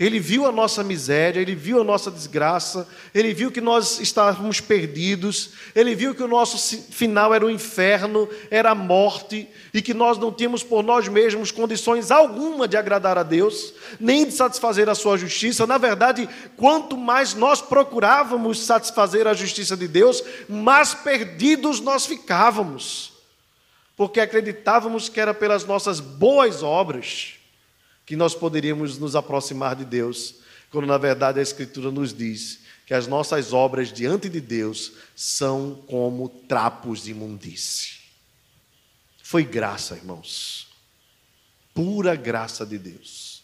Ele 0.01 0.19
viu 0.19 0.47
a 0.47 0.51
nossa 0.51 0.83
miséria, 0.83 1.39
ele 1.39 1.53
viu 1.53 1.79
a 1.79 1.83
nossa 1.83 2.09
desgraça, 2.09 2.87
ele 3.13 3.35
viu 3.35 3.51
que 3.51 3.61
nós 3.61 3.99
estávamos 3.99 4.59
perdidos, 4.59 5.51
ele 5.75 5.93
viu 5.93 6.15
que 6.15 6.23
o 6.23 6.27
nosso 6.27 6.57
final 6.89 7.31
era 7.31 7.45
o 7.45 7.51
inferno, 7.51 8.27
era 8.49 8.71
a 8.71 8.75
morte, 8.75 9.47
e 9.71 9.79
que 9.79 9.93
nós 9.93 10.17
não 10.17 10.31
tínhamos 10.31 10.63
por 10.63 10.81
nós 10.81 11.07
mesmos 11.07 11.51
condições 11.51 12.09
alguma 12.09 12.67
de 12.67 12.75
agradar 12.75 13.15
a 13.15 13.21
Deus, 13.21 13.75
nem 13.99 14.25
de 14.25 14.31
satisfazer 14.31 14.89
a 14.89 14.95
sua 14.95 15.19
justiça. 15.19 15.67
Na 15.67 15.77
verdade, 15.77 16.27
quanto 16.57 16.97
mais 16.97 17.35
nós 17.35 17.61
procurávamos 17.61 18.59
satisfazer 18.65 19.27
a 19.27 19.35
justiça 19.35 19.77
de 19.77 19.87
Deus, 19.87 20.23
mais 20.49 20.95
perdidos 20.95 21.79
nós 21.79 22.07
ficávamos, 22.07 23.13
porque 23.95 24.19
acreditávamos 24.19 25.09
que 25.09 25.19
era 25.19 25.31
pelas 25.31 25.63
nossas 25.63 25.99
boas 25.99 26.63
obras 26.63 27.35
que 28.05 28.15
nós 28.15 28.35
poderíamos 28.35 28.97
nos 28.97 29.15
aproximar 29.15 29.75
de 29.75 29.85
Deus, 29.85 30.35
quando 30.69 30.87
na 30.87 30.97
verdade 30.97 31.39
a 31.39 31.43
Escritura 31.43 31.91
nos 31.91 32.13
diz 32.13 32.59
que 32.85 32.93
as 32.93 33.07
nossas 33.07 33.53
obras 33.53 33.91
diante 33.91 34.27
de 34.27 34.41
Deus 34.41 34.93
são 35.15 35.81
como 35.87 36.27
trapos 36.27 37.03
de 37.03 37.11
imundície. 37.11 38.01
Foi 39.23 39.45
graça, 39.45 39.95
irmãos, 39.95 40.67
pura 41.73 42.15
graça 42.15 42.65
de 42.65 42.77
Deus, 42.77 43.43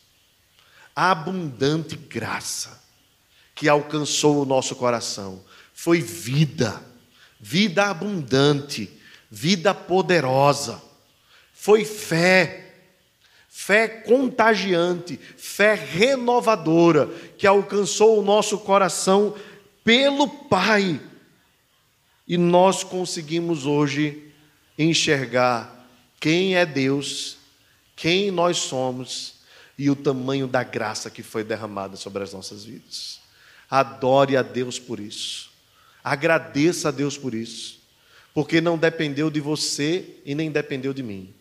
abundante 0.93 1.96
graça 1.96 2.84
que 3.56 3.70
alcançou 3.70 4.41
o 4.41 4.46
nosso 4.46 4.76
coração. 4.76 5.43
Foi 5.74 6.02
vida, 6.02 6.82
vida 7.39 7.86
abundante, 7.86 8.91
vida 9.32 9.74
poderosa, 9.74 10.82
foi 11.54 11.86
fé 11.86 12.66
fé 13.60 13.88
contagiante, 13.88 15.20
fé 15.36 15.74
renovadora, 15.74 17.08
que 17.39 17.48
alcançou 17.48 18.20
o 18.20 18.22
nosso 18.22 18.60
coração 18.60 19.36
pelo 19.84 20.30
Pai. 20.30 21.02
E 22.28 22.38
nós 22.38 22.84
conseguimos 22.84 23.65
hoje 23.65 24.32
enxergar 24.78 25.89
quem 26.20 26.56
é 26.56 26.67
Deus, 26.67 27.39
quem 27.96 28.30
nós 28.30 28.58
somos 28.58 29.39
e 29.76 29.89
o 29.89 29.96
tamanho 29.96 30.46
da 30.46 30.63
graça 30.63 31.10
que 31.10 31.24
foi 31.24 31.43
derramada 31.43 31.98
sobre 31.98 32.22
as 32.22 32.32
nossas 32.32 32.63
vidas. 32.63 33.20
Adore 33.67 34.38
a 34.38 34.43
Deus 34.43 34.78
por 34.78 35.00
isso. 35.00 35.50
Agradeça 36.04 36.89
a 36.89 36.91
Deus 36.91 37.17
por 37.17 37.34
isso. 37.34 37.80
Porque 38.36 38.62
não 38.62 38.78
dependeu 38.78 39.32
de 39.32 39.39
você 39.39 40.20
e 40.24 40.36
nem 40.36 40.52
dependeu 40.52 40.93
de 40.93 41.02
mim. 41.02 41.34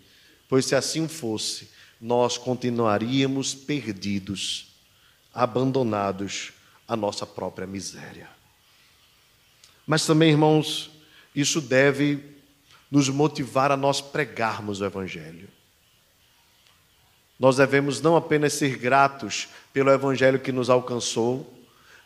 Pois 0.49 0.65
se 0.65 0.75
assim 0.75 1.07
fosse, 1.07 1.76
nós 2.01 2.37
continuaríamos 2.37 3.55
perdidos, 3.55 4.69
abandonados 5.33 6.53
à 6.87 6.97
nossa 6.97 7.27
própria 7.27 7.67
miséria. 7.67 8.29
Mas 9.87 10.05
também, 10.05 10.31
irmãos, 10.31 10.91
isso 11.35 11.61
deve 11.61 12.37
nos 12.91 13.09
motivar 13.09 13.71
a 13.71 13.77
nós 13.77 14.01
pregarmos 14.01 14.81
o 14.81 14.85
Evangelho. 14.85 15.49
Nós 17.39 17.57
devemos 17.57 18.01
não 18.01 18.17
apenas 18.17 18.55
ser 18.55 18.79
gratos 18.79 19.49
pelo 19.73 19.91
Evangelho 19.91 20.41
que 20.41 20.53
nos 20.53 20.71
alcançou, 20.71 21.53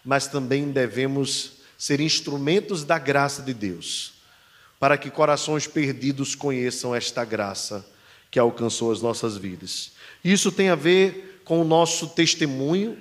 mas 0.04 0.26
também 0.26 0.70
devemos 0.70 1.60
ser 1.78 2.00
instrumentos 2.00 2.84
da 2.84 2.98
graça 2.98 3.42
de 3.42 3.54
Deus, 3.54 4.14
para 4.78 4.98
que 4.98 5.10
corações 5.10 5.66
perdidos 5.66 6.34
conheçam 6.34 6.94
esta 6.94 7.24
graça 7.24 7.86
que 8.30 8.38
alcançou 8.38 8.92
as 8.92 9.02
nossas 9.02 9.36
vidas. 9.36 9.92
Isso 10.24 10.52
tem 10.52 10.68
a 10.68 10.74
ver 10.74 11.42
com 11.44 11.60
o 11.60 11.64
nosso 11.64 12.08
testemunho, 12.08 12.96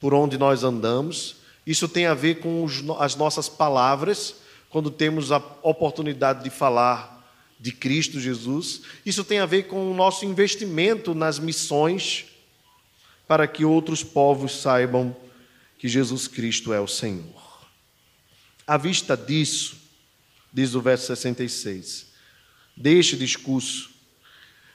por 0.00 0.14
onde 0.14 0.38
nós 0.38 0.62
andamos, 0.62 1.36
isso 1.66 1.86
tem 1.86 2.06
a 2.06 2.14
ver 2.14 2.40
com 2.40 2.66
as 2.98 3.14
nossas 3.14 3.46
palavras, 3.48 4.36
quando 4.70 4.90
temos 4.90 5.30
a 5.30 5.36
oportunidade 5.62 6.42
de 6.42 6.48
falar 6.48 7.18
de 7.60 7.72
Cristo 7.72 8.18
Jesus. 8.18 8.82
Isso 9.04 9.22
tem 9.22 9.38
a 9.38 9.46
ver 9.46 9.64
com 9.64 9.90
o 9.90 9.94
nosso 9.94 10.24
investimento 10.24 11.14
nas 11.14 11.38
missões, 11.38 12.24
para 13.26 13.46
que 13.46 13.66
outros 13.66 14.02
povos 14.02 14.62
saibam 14.62 15.14
que 15.78 15.88
Jesus 15.88 16.26
Cristo 16.26 16.72
é 16.72 16.80
o 16.80 16.88
Senhor. 16.88 17.66
À 18.66 18.78
vista 18.78 19.14
disso, 19.14 19.76
diz 20.50 20.74
o 20.74 20.80
verso 20.80 21.06
66, 21.06 22.06
deste 22.74 23.16
discurso, 23.16 23.90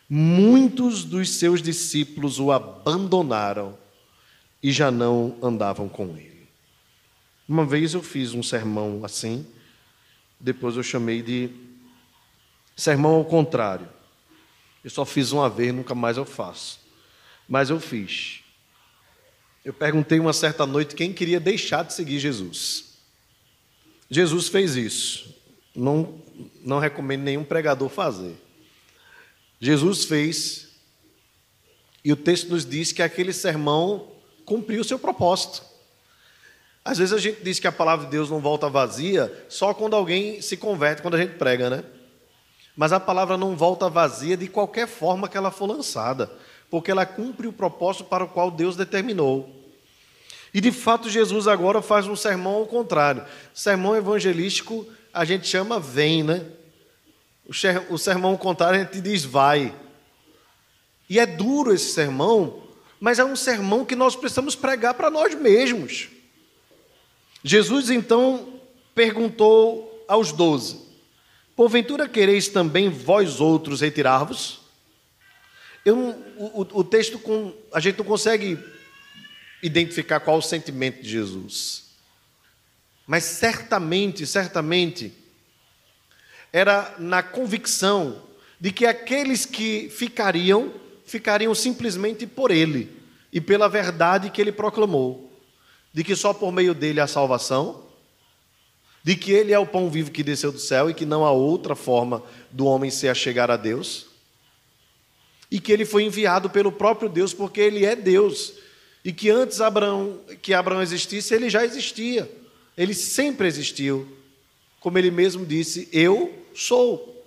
muitos 0.10 1.04
dos 1.04 1.30
seus 1.30 1.62
discípulos 1.62 2.40
o 2.40 2.52
abandonaram 2.52 3.78
e 4.62 4.72
já 4.72 4.92
não 4.92 5.38
andavam 5.42 5.90
com 5.90 6.18
ele. 6.18 6.48
Uma 7.48 7.66
vez 7.66 7.94
eu 7.94 8.02
fiz 8.02 8.34
um 8.34 8.42
sermão 8.42 9.04
assim, 9.04 9.46
depois 10.40 10.76
eu 10.78 10.84
chamei 10.84 11.22
de 11.22 11.50
sermão 12.76 13.16
ao 13.16 13.26
contrário. 13.26 13.88
Eu 14.84 14.90
só 14.90 15.06
fiz 15.06 15.32
uma 15.32 15.50
vez, 15.50 15.74
nunca 15.74 15.96
mais 15.96 16.18
eu 16.18 16.26
faço. 16.26 16.80
Mas 17.48 17.70
eu 17.70 17.80
fiz. 17.80 18.42
Eu 19.64 19.74
perguntei 19.74 20.20
uma 20.20 20.34
certa 20.34 20.66
noite 20.66 20.96
quem 20.96 21.14
queria 21.14 21.40
deixar 21.40 21.84
de 21.84 21.94
seguir 21.94 22.20
Jesus. 22.20 22.98
Jesus 24.10 24.50
fez 24.50 24.76
isso. 24.76 25.34
Não, 25.74 26.22
não 26.64 26.80
recomendo 26.80 27.24
nenhum 27.24 27.44
pregador 27.44 27.90
fazer. 27.90 28.36
Jesus 29.64 30.04
fez, 30.04 30.68
e 32.04 32.12
o 32.12 32.18
texto 32.18 32.50
nos 32.50 32.66
diz 32.66 32.92
que 32.92 33.02
aquele 33.02 33.32
sermão 33.32 34.10
cumpriu 34.44 34.82
o 34.82 34.84
seu 34.84 35.00
propósito. 35.00 35.64
Às 36.84 36.98
vezes 36.98 37.14
a 37.14 37.18
gente 37.18 37.42
diz 37.42 37.62
que 37.62 37.68
a 37.68 37.72
palavra 37.72 38.04
de 38.04 38.12
Deus 38.12 38.30
não 38.30 38.42
volta 38.42 38.68
vazia 38.68 39.34
só 39.48 39.74
quando 39.74 39.96
alguém 39.96 40.42
se 40.42 40.58
converte, 40.58 41.02
quando 41.02 41.16
a 41.16 41.18
gente 41.18 41.36
prega, 41.36 41.70
né? 41.70 41.86
Mas 42.76 42.92
a 42.92 43.00
palavra 43.00 43.38
não 43.38 43.56
volta 43.56 43.88
vazia 43.88 44.36
de 44.36 44.50
qualquer 44.50 44.86
forma 44.86 45.30
que 45.30 45.38
ela 45.38 45.50
for 45.50 45.68
lançada, 45.68 46.30
porque 46.70 46.92
ela 46.92 47.06
cumpre 47.06 47.48
o 47.48 47.54
propósito 47.54 48.04
para 48.04 48.26
o 48.26 48.28
qual 48.28 48.52
Deus 48.52 48.76
determinou. 48.76 49.50
E 50.54 50.60
de 50.60 50.74
fato, 50.74 51.10
Jesus 51.10 51.48
agora 51.48 51.82
faz 51.82 52.06
um 52.06 52.18
sermão 52.18 52.56
ao 52.56 52.66
contrário. 52.66 53.24
Sermão 53.54 53.96
evangelístico 53.96 54.86
a 55.14 55.24
gente 55.24 55.48
chama 55.48 55.80
vem, 55.80 56.22
né? 56.22 56.46
O 57.48 57.98
sermão 57.98 58.38
contrário 58.38 58.80
a 58.80 58.84
gente 58.84 59.02
diz 59.02 59.24
vai. 59.26 59.76
E 61.10 61.20
é 61.20 61.26
duro 61.26 61.74
esse 61.74 61.92
sermão, 61.92 62.64
mas 63.00 63.20
é 63.20 63.26
um 63.26 63.36
sermão 63.36 63.84
que 63.84 63.96
nós 63.96 64.16
precisamos 64.16 64.56
pregar 64.56 64.94
para 64.94 65.10
nós 65.10 65.36
mesmos. 65.36 66.10
Jesus 67.44 67.90
então 67.90 68.60
perguntou 68.96 70.06
aos 70.08 70.32
doze: 70.32 70.80
Porventura 71.56 72.08
quereis 72.08 72.48
também 72.48 72.90
vós 72.90 73.42
outros 73.42 73.82
retirar-vos? 73.82 74.62
o, 75.86 76.80
o 76.80 76.84
texto, 76.84 77.20
com, 77.20 77.54
a 77.74 77.80
gente 77.82 77.98
não 77.98 78.06
consegue 78.06 78.58
identificar 79.62 80.20
qual 80.22 80.38
o 80.38 80.42
sentimento 80.42 81.02
de 81.02 81.10
Jesus. 81.10 81.84
Mas 83.06 83.24
certamente, 83.26 84.26
certamente, 84.26 85.14
era 86.54 86.96
na 87.00 87.24
convicção 87.24 88.22
de 88.60 88.72
que 88.72 88.86
aqueles 88.86 89.44
que 89.44 89.90
ficariam, 89.90 90.72
ficariam 91.04 91.56
simplesmente 91.56 92.28
por 92.28 92.52
ele 92.52 92.90
e 93.32 93.42
pela 93.42 93.68
verdade 93.68 94.30
que 94.30 94.40
ele 94.40 94.52
proclamou, 94.52 95.34
de 95.92 96.04
que 96.04 96.16
só 96.16 96.32
por 96.32 96.52
meio 96.52 96.76
dele 96.76 97.00
há 97.00 97.08
salvação, 97.08 97.84
de 99.04 99.16
que 99.16 99.32
ele 99.32 99.52
é 99.52 99.58
o 99.58 99.66
pão 99.66 99.90
vivo 99.90 100.12
que 100.12 100.24
desceu 100.24 100.52
do 100.52 100.60
céu 100.60 100.90
e 100.90 100.94
que 100.94 101.06
não 101.06 101.26
há 101.26 101.32
outra 101.32 101.76
forma 101.76 102.24
do 102.52 102.68
homem 102.68 102.92
se 102.92 103.10
achegar 103.10 103.50
a 103.50 103.58
Deus, 103.58 104.06
e 105.50 105.60
que 105.60 105.72
ele 105.72 105.86
foi 105.86 106.04
enviado 106.04 106.50
pelo 106.50 106.72
próprio 106.72 107.10
Deus 107.10 107.34
porque 107.34 107.60
ele 107.60 107.84
é 107.84 107.96
Deus, 107.96 108.54
e 109.04 109.12
que 109.12 109.30
antes 109.30 109.60
Abraão, 109.60 110.20
que 110.42 110.54
Abraão 110.54 110.82
existisse, 110.82 111.34
ele 111.34 111.50
já 111.50 111.66
existia. 111.66 112.32
Ele 112.78 112.94
sempre 112.94 113.48
existiu. 113.48 114.08
Como 114.80 114.98
ele 114.98 115.12
mesmo 115.12 115.46
disse, 115.46 115.90
eu 115.92 116.43
sou. 116.54 117.26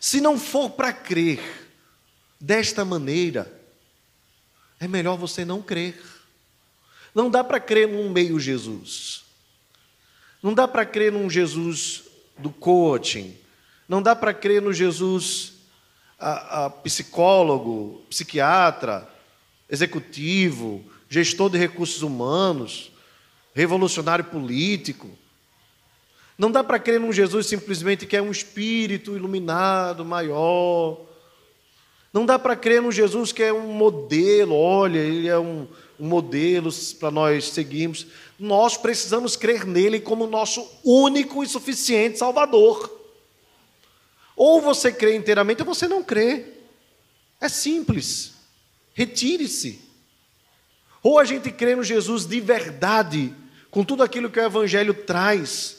Se 0.00 0.20
não 0.20 0.38
for 0.38 0.70
para 0.70 0.92
crer 0.92 1.40
desta 2.40 2.84
maneira, 2.84 3.52
é 4.78 4.86
melhor 4.86 5.16
você 5.16 5.44
não 5.44 5.62
crer. 5.62 6.00
Não 7.14 7.30
dá 7.30 7.42
para 7.42 7.58
crer 7.58 7.88
num 7.88 8.10
meio 8.10 8.38
Jesus. 8.38 9.24
Não 10.42 10.52
dá 10.52 10.68
para 10.68 10.84
crer 10.84 11.10
num 11.10 11.30
Jesus 11.30 12.04
do 12.38 12.50
coaching. 12.50 13.36
Não 13.88 14.02
dá 14.02 14.14
para 14.14 14.34
crer 14.34 14.60
no 14.60 14.72
Jesus 14.72 15.54
a, 16.18 16.66
a 16.66 16.70
psicólogo, 16.70 18.04
psiquiatra, 18.10 19.08
executivo, 19.68 20.84
gestor 21.08 21.50
de 21.50 21.58
recursos 21.58 22.02
humanos, 22.02 22.92
revolucionário 23.54 24.24
político. 24.24 25.08
Não 26.38 26.50
dá 26.50 26.62
para 26.62 26.78
crer 26.78 27.00
num 27.00 27.12
Jesus 27.12 27.46
simplesmente 27.46 28.06
que 28.06 28.16
é 28.16 28.20
um 28.20 28.30
espírito 28.30 29.16
iluminado, 29.16 30.04
maior. 30.04 31.00
Não 32.12 32.26
dá 32.26 32.38
para 32.38 32.56
crer 32.56 32.82
num 32.82 32.92
Jesus 32.92 33.32
que 33.32 33.42
é 33.42 33.52
um 33.52 33.72
modelo, 33.72 34.54
olha, 34.54 34.98
ele 34.98 35.28
é 35.28 35.38
um, 35.38 35.66
um 35.98 36.06
modelo 36.06 36.70
para 36.98 37.10
nós 37.10 37.48
seguirmos. 37.48 38.06
Nós 38.38 38.76
precisamos 38.76 39.34
crer 39.36 39.66
nele 39.66 39.98
como 40.00 40.26
nosso 40.26 40.66
único 40.84 41.42
e 41.42 41.46
suficiente 41.46 42.18
Salvador. 42.18 42.94
Ou 44.36 44.60
você 44.60 44.92
crê 44.92 45.16
inteiramente 45.16 45.62
ou 45.62 45.66
você 45.66 45.88
não 45.88 46.02
crê. 46.02 46.44
É 47.40 47.48
simples. 47.48 48.34
Retire-se. 48.92 49.80
Ou 51.02 51.18
a 51.18 51.24
gente 51.24 51.50
crê 51.50 51.74
no 51.74 51.84
Jesus 51.84 52.26
de 52.26 52.40
verdade, 52.40 53.32
com 53.70 53.84
tudo 53.84 54.02
aquilo 54.02 54.30
que 54.30 54.40
o 54.40 54.44
Evangelho 54.44 54.92
traz, 54.92 55.75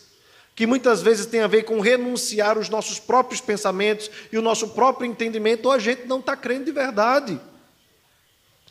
que 0.57 0.65
muitas 0.65 1.03
vezes 1.03 1.27
tem 1.27 1.41
a 1.41 1.47
ver 1.47 1.65
com 1.65 1.79
renunciar 1.79 2.57
os 2.57 2.67
nossos 2.67 2.97
próprios 2.97 3.39
pensamentos 3.39 4.09
e 4.31 4.39
o 4.39 4.41
nosso 4.41 4.69
próprio 4.69 5.07
entendimento, 5.07 5.67
ou 5.67 5.71
a 5.71 5.77
gente 5.77 6.07
não 6.07 6.19
está 6.19 6.35
crendo 6.35 6.65
de 6.65 6.71
verdade. 6.71 7.39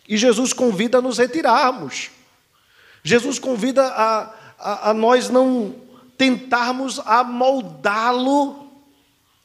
E 0.08 0.16
Jesus 0.16 0.52
convida 0.52 0.98
a 0.98 1.00
nos 1.00 1.18
retirarmos. 1.18 2.10
Jesus 3.04 3.38
convida 3.38 3.86
a, 3.86 4.34
a, 4.58 4.90
a 4.90 4.94
nós 4.94 5.30
não 5.30 5.76
tentarmos 6.18 6.98
amoldá-lo 6.98 8.68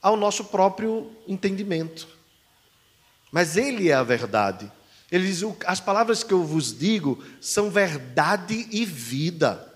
ao 0.02 0.18
nosso 0.18 0.46
próprio 0.46 1.12
entendimento. 1.28 2.08
Mas 3.32 3.56
Ele 3.56 3.90
é 3.90 3.94
a 3.94 4.02
verdade. 4.02 4.72
Ele 5.12 5.28
diz: 5.28 5.44
as 5.64 5.80
palavras 5.80 6.24
que 6.24 6.34
eu 6.34 6.44
vos 6.44 6.76
digo 6.76 7.24
são 7.40 7.70
verdade 7.70 8.68
e 8.72 8.84
vida. 8.84 9.72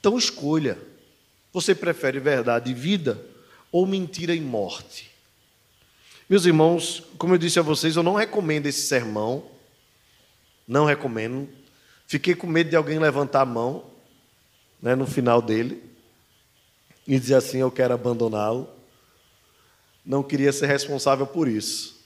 Então 0.00 0.16
escolha. 0.16 0.91
Você 1.52 1.74
prefere 1.74 2.18
verdade 2.18 2.70
e 2.70 2.74
vida 2.74 3.24
ou 3.70 3.86
mentira 3.86 4.34
e 4.34 4.40
morte? 4.40 5.10
Meus 6.28 6.46
irmãos, 6.46 7.02
como 7.18 7.34
eu 7.34 7.38
disse 7.38 7.58
a 7.58 7.62
vocês, 7.62 7.94
eu 7.96 8.02
não 8.02 8.14
recomendo 8.14 8.66
esse 8.66 8.86
sermão. 8.86 9.44
Não 10.66 10.84
recomendo. 10.84 11.48
Fiquei 12.06 12.34
com 12.34 12.46
medo 12.46 12.70
de 12.70 12.76
alguém 12.76 12.98
levantar 12.98 13.42
a 13.42 13.46
mão 13.46 13.84
né, 14.80 14.94
no 14.94 15.06
final 15.06 15.42
dele 15.42 15.82
e 17.06 17.18
dizer 17.18 17.34
assim: 17.34 17.58
Eu 17.58 17.70
quero 17.70 17.94
abandoná-lo. 17.94 18.68
não 20.04 20.22
queria 20.22 20.52
ser 20.52 20.66
responsável 20.66 21.26
por 21.26 21.48
isso. 21.48 22.00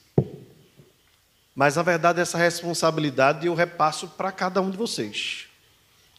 Mas, 1.55 1.75
na 1.75 1.81
verdade, 1.81 2.19
essa 2.19 2.37
responsabilidade 2.37 3.47
eu 3.47 3.55
repasso 3.55 4.07
para 4.09 4.31
cada 4.31 4.61
um 4.61 4.69
de 4.69 4.77
vocês, 4.77 5.47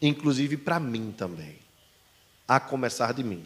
inclusive 0.03 0.57
para 0.57 0.81
mim 0.81 1.15
também, 1.17 1.59
a 2.49 2.59
começar 2.59 3.13
de 3.13 3.23
mim. 3.23 3.45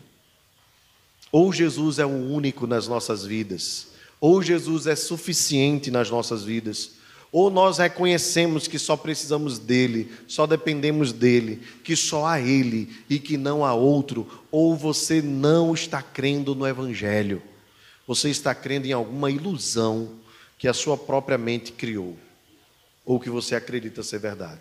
Ou 1.32 1.52
Jesus 1.52 1.98
é 1.98 2.06
o 2.06 2.08
único 2.08 2.66
nas 2.66 2.86
nossas 2.86 3.24
vidas, 3.26 3.88
ou 4.20 4.40
Jesus 4.40 4.86
é 4.86 4.94
suficiente 4.94 5.90
nas 5.90 6.08
nossas 6.08 6.44
vidas, 6.44 6.92
ou 7.32 7.50
nós 7.50 7.78
reconhecemos 7.78 8.68
que 8.68 8.78
só 8.78 8.94
precisamos 8.94 9.58
dele, 9.58 10.12
só 10.28 10.46
dependemos 10.46 11.12
dele, 11.12 11.62
que 11.82 11.96
só 11.96 12.26
há 12.26 12.38
ele 12.38 12.94
e 13.08 13.18
que 13.18 13.38
não 13.38 13.64
há 13.64 13.74
outro, 13.74 14.28
ou 14.50 14.76
você 14.76 15.22
não 15.22 15.72
está 15.72 16.02
crendo 16.02 16.54
no 16.54 16.66
Evangelho, 16.66 17.42
você 18.06 18.28
está 18.28 18.54
crendo 18.54 18.86
em 18.86 18.92
alguma 18.92 19.30
ilusão 19.30 20.10
que 20.58 20.68
a 20.68 20.74
sua 20.74 20.96
própria 20.96 21.38
mente 21.38 21.72
criou, 21.72 22.16
ou 23.04 23.18
que 23.18 23.30
você 23.30 23.54
acredita 23.56 24.02
ser 24.02 24.18
verdade. 24.18 24.60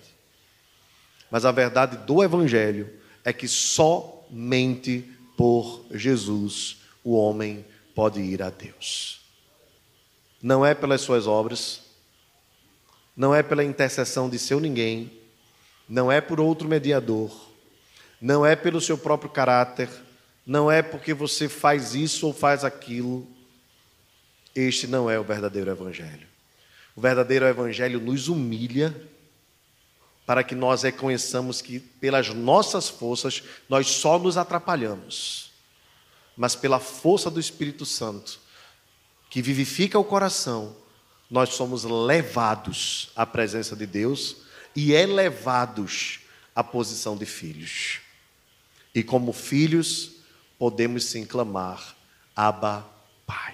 Mas 1.29 1.43
a 1.43 1.51
verdade 1.51 1.97
do 2.07 2.23
Evangelho 2.23 2.89
é 3.23 3.33
que 3.33 3.47
somente 4.31 5.11
por 5.35 5.85
Jesus 5.91 6.77
o 7.03 7.15
homem 7.15 7.65
pode 7.93 8.21
ir 8.21 8.41
a 8.41 8.49
Deus. 8.49 9.21
Não 10.41 10.65
é 10.65 10.73
pelas 10.73 11.01
suas 11.01 11.27
obras, 11.27 11.81
não 13.15 13.35
é 13.35 13.43
pela 13.43 13.63
intercessão 13.63 14.29
de 14.29 14.39
seu 14.39 14.59
ninguém, 14.59 15.11
não 15.87 16.11
é 16.11 16.21
por 16.21 16.39
outro 16.39 16.67
mediador, 16.67 17.51
não 18.21 18.45
é 18.45 18.55
pelo 18.55 18.79
seu 18.79 18.97
próprio 18.97 19.29
caráter, 19.29 19.89
não 20.45 20.71
é 20.71 20.81
porque 20.81 21.13
você 21.13 21.49
faz 21.49 21.93
isso 21.93 22.25
ou 22.25 22.33
faz 22.33 22.63
aquilo, 22.63 23.27
este 24.55 24.87
não 24.87 25.09
é 25.09 25.19
o 25.19 25.23
verdadeiro 25.23 25.69
Evangelho. 25.69 26.27
O 26.95 27.01
verdadeiro 27.01 27.45
Evangelho 27.45 27.99
nos 27.99 28.27
humilha 28.27 28.95
para 30.31 30.45
que 30.45 30.55
nós 30.55 30.83
reconheçamos 30.83 31.61
que, 31.61 31.77
pelas 31.77 32.29
nossas 32.29 32.87
forças, 32.87 33.43
nós 33.67 33.85
só 33.85 34.17
nos 34.17 34.37
atrapalhamos, 34.37 35.51
mas 36.37 36.55
pela 36.55 36.79
força 36.79 37.29
do 37.29 37.37
Espírito 37.37 37.85
Santo, 37.85 38.39
que 39.29 39.41
vivifica 39.41 39.99
o 39.99 40.05
coração, 40.05 40.73
nós 41.29 41.49
somos 41.49 41.83
levados 41.83 43.11
à 43.13 43.25
presença 43.25 43.75
de 43.75 43.85
Deus 43.85 44.37
e 44.73 44.93
elevados 44.93 46.21
à 46.55 46.63
posição 46.63 47.17
de 47.17 47.25
filhos. 47.25 47.99
E 48.95 49.03
como 49.03 49.33
filhos, 49.33 50.13
podemos 50.57 51.03
sim 51.03 51.25
clamar: 51.25 51.93
Abba, 52.33 52.87
Pai. 53.27 53.53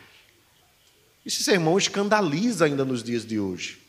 Esse 1.26 1.44
sermão 1.44 1.76
escandaliza 1.76 2.66
ainda 2.66 2.86
nos 2.86 3.02
dias 3.02 3.26
de 3.26 3.40
hoje. 3.40 3.87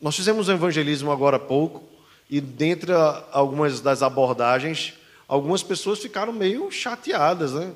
Nós 0.00 0.14
fizemos 0.14 0.48
um 0.48 0.52
evangelismo 0.52 1.10
agora 1.10 1.36
há 1.36 1.40
pouco, 1.40 1.82
e 2.30 2.40
dentre 2.40 2.92
algumas 3.32 3.80
das 3.80 4.02
abordagens, 4.02 4.94
algumas 5.26 5.62
pessoas 5.62 5.98
ficaram 5.98 6.32
meio 6.32 6.70
chateadas, 6.70 7.52
né? 7.52 7.72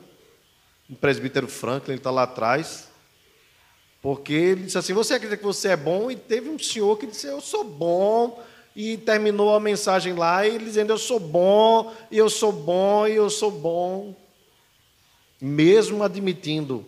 O 0.89 0.95
presbítero 0.95 1.49
Franklin 1.49 1.95
está 1.95 2.11
lá 2.11 2.23
atrás, 2.25 2.89
porque 4.01 4.33
ele 4.33 4.65
disse 4.65 4.79
assim: 4.79 4.93
Você 4.93 5.15
acredita 5.15 5.37
que 5.37 5.45
você 5.45 5.69
é 5.69 5.77
bom? 5.77 6.11
E 6.11 6.17
teve 6.17 6.49
um 6.49 6.59
senhor 6.59 6.97
que 6.99 7.07
disse: 7.07 7.27
Eu 7.27 7.41
sou 7.41 7.65
bom. 7.65 8.43
E 8.75 8.97
terminou 8.97 9.55
a 9.55 9.61
mensagem 9.61 10.15
lá, 10.15 10.47
e 10.47 10.59
dizendo: 10.59 10.93
Eu 10.93 10.99
sou 10.99 11.21
bom, 11.21 11.93
e 12.11 12.19
eu 12.19 12.31
sou 12.31 12.53
bom, 12.53 13.07
e 13.07 13.15
eu 13.15 13.29
sou 13.29 13.51
bom. 13.51 14.15
Mesmo 15.41 16.03
admitindo 16.03 16.85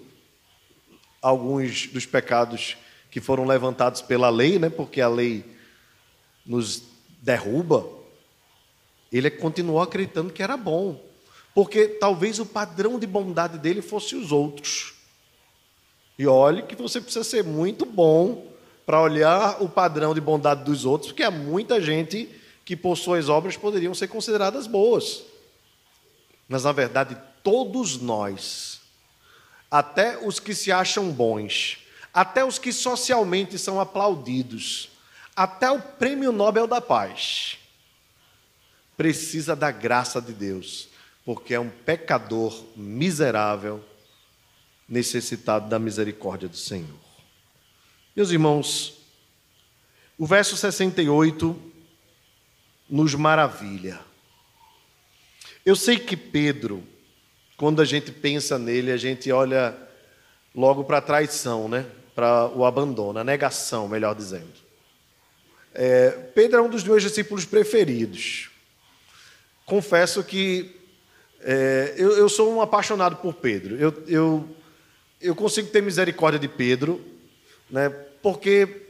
alguns 1.21 1.87
dos 1.87 2.07
pecados 2.07 2.77
que 3.15 3.21
foram 3.21 3.45
levantados 3.45 4.03
pela 4.03 4.29
lei, 4.29 4.59
né, 4.59 4.69
porque 4.69 5.01
a 5.01 5.07
lei 5.07 5.45
nos 6.45 6.83
derruba, 7.23 7.89
ele 9.13 9.31
continuou 9.31 9.81
acreditando 9.81 10.33
que 10.33 10.43
era 10.43 10.57
bom, 10.57 11.01
porque 11.55 11.87
talvez 11.87 12.41
o 12.41 12.45
padrão 12.45 12.99
de 12.99 13.07
bondade 13.07 13.57
dele 13.57 13.81
fosse 13.81 14.17
os 14.17 14.33
outros. 14.33 14.95
E 16.19 16.27
olhe 16.27 16.65
que 16.65 16.75
você 16.75 17.01
precisa 17.01 17.23
ser 17.23 17.45
muito 17.45 17.87
bom 17.87 18.49
para 18.85 19.01
olhar 19.01 19.63
o 19.63 19.69
padrão 19.69 20.13
de 20.13 20.21
bondade 20.21 20.65
dos 20.65 20.85
outros, 20.85 21.13
porque 21.13 21.23
há 21.23 21.31
muita 21.31 21.81
gente 21.81 22.29
que 22.65 22.75
por 22.75 22.97
suas 22.97 23.29
obras 23.29 23.57
poderiam 23.57 23.95
ser 23.95 24.09
consideradas 24.09 24.67
boas. 24.67 25.23
Mas 26.49 26.65
na 26.65 26.73
verdade, 26.73 27.17
todos 27.45 27.97
nós 27.97 28.81
até 29.71 30.19
os 30.19 30.41
que 30.41 30.53
se 30.53 30.73
acham 30.73 31.13
bons, 31.13 31.84
até 32.15 32.45
os 32.45 32.61
que 32.61 32.73
socialmente 32.73 33.59
são 33.59 33.81
aplaudidos, 33.81 34.91
até 35.35 35.69
o 35.69 35.83
prêmio 35.83 36.31
Nobel 36.31 36.69
da 36.69 36.81
Paz, 36.81 37.59
precisa 38.97 39.57
da 39.57 39.73
graça 39.73 40.23
de 40.23 40.33
Deus, 40.33 40.89
porque 41.25 41.55
é 41.55 41.59
um 41.59 41.69
pecador 41.69 42.65
miserável, 42.77 43.85
necessitado 44.89 45.69
da 45.69 45.79
misericórdia 45.79 46.49
do 46.49 46.57
Senhor. 46.57 47.05
Meus 48.15 48.31
irmãos, 48.31 48.95
o 50.17 50.25
verso 50.25 50.57
68 50.57 51.73
nos 52.89 53.15
maravilha. 53.17 53.99
Eu 55.67 55.75
sei 55.75 55.99
que 55.99 56.17
Pedro, 56.17 56.87
quando 57.57 57.83
a 57.83 57.85
gente 57.85 58.13
pensa 58.13 58.57
nele, 58.57 58.93
a 58.93 58.97
gente 58.97 59.33
olha 59.33 59.77
logo 60.55 60.85
para 60.85 60.99
a 60.99 61.03
traição, 61.03 61.69
né? 61.69 61.85
Para 62.15 62.49
o 62.49 62.65
abandono, 62.65 63.19
a 63.19 63.25
negação, 63.25 63.89
melhor 63.89 64.15
dizendo. 64.15 64.65
É, 65.75 66.11
Pedro 66.35 66.59
é 66.59 66.63
um 66.63 66.69
dos 66.69 66.85
meus 66.85 67.03
discípulos 67.03 67.45
preferidos. 67.45 68.51
Confesso 69.67 70.23
que 70.23 70.77
é, 71.41 71.95
eu, 71.97 72.17
eu, 72.17 72.29
sou 72.29 72.55
um 72.55 72.63
apaixonado 72.63 73.17
por 73.17 73.35
Pedro. 73.35 73.77
Eu, 73.77 74.05
eu, 74.07 74.49
eu 75.21 75.35
consigo 75.35 75.69
ter 75.69 75.83
misericórdia 75.83 76.39
de 76.39 76.49
Pedro, 76.49 77.05
né, 77.69 77.89
porque 78.23 78.83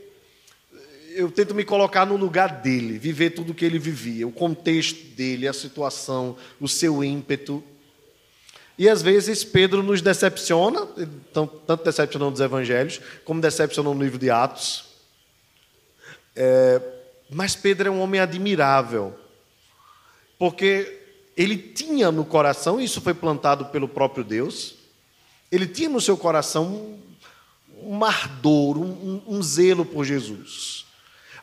eu 1.14 1.30
tento 1.30 1.54
me 1.54 1.64
colocar 1.64 2.04
no 2.04 2.16
lugar 2.16 2.60
dele, 2.60 2.98
viver 2.98 3.30
tudo 3.30 3.50
o 3.50 3.54
que 3.54 3.64
ele 3.64 3.78
vivia, 3.78 4.26
o 4.26 4.32
contexto 4.32 5.02
dele, 5.14 5.48
a 5.48 5.52
situação, 5.52 6.36
o 6.60 6.68
seu 6.68 7.02
ímpeto. 7.02 7.62
E 8.76 8.88
às 8.88 9.02
vezes 9.02 9.44
Pedro 9.44 9.82
nos 9.82 10.02
decepciona, 10.02 10.86
tanto 11.32 11.84
decepcionando 11.84 12.32
dos 12.32 12.40
evangelhos, 12.40 13.00
como 13.24 13.40
decepcionando 13.40 13.96
no 13.96 14.02
livro 14.02 14.18
de 14.18 14.30
Atos. 14.30 14.84
É, 16.34 16.80
mas 17.30 17.54
Pedro 17.54 17.88
é 17.88 17.90
um 17.90 18.00
homem 18.00 18.20
admirável, 18.20 19.14
porque 20.38 21.00
ele 21.36 21.56
tinha 21.56 22.10
no 22.10 22.24
coração, 22.24 22.80
isso 22.80 23.00
foi 23.00 23.14
plantado 23.14 23.66
pelo 23.66 23.88
próprio 23.88 24.24
Deus, 24.24 24.74
ele 25.50 25.66
tinha 25.66 25.88
no 25.88 26.00
seu 26.00 26.16
coração 26.16 26.98
um 27.80 28.04
ardor, 28.04 28.78
um, 28.78 29.22
um 29.26 29.42
zelo 29.42 29.84
por 29.84 30.04
Jesus. 30.04 30.84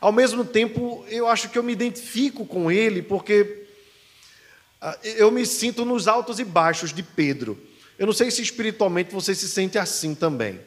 Ao 0.00 0.12
mesmo 0.12 0.44
tempo, 0.44 1.04
eu 1.08 1.28
acho 1.28 1.48
que 1.48 1.58
eu 1.58 1.62
me 1.62 1.72
identifico 1.72 2.44
com 2.44 2.70
ele, 2.70 3.00
porque 3.00 3.61
eu 5.02 5.30
me 5.30 5.46
sinto 5.46 5.84
nos 5.84 6.08
altos 6.08 6.38
e 6.38 6.44
baixos 6.44 6.92
de 6.92 7.02
Pedro. 7.02 7.58
Eu 7.98 8.06
não 8.06 8.12
sei 8.12 8.30
se 8.30 8.42
espiritualmente 8.42 9.12
você 9.12 9.34
se 9.34 9.48
sente 9.48 9.78
assim 9.78 10.14
também. 10.14 10.60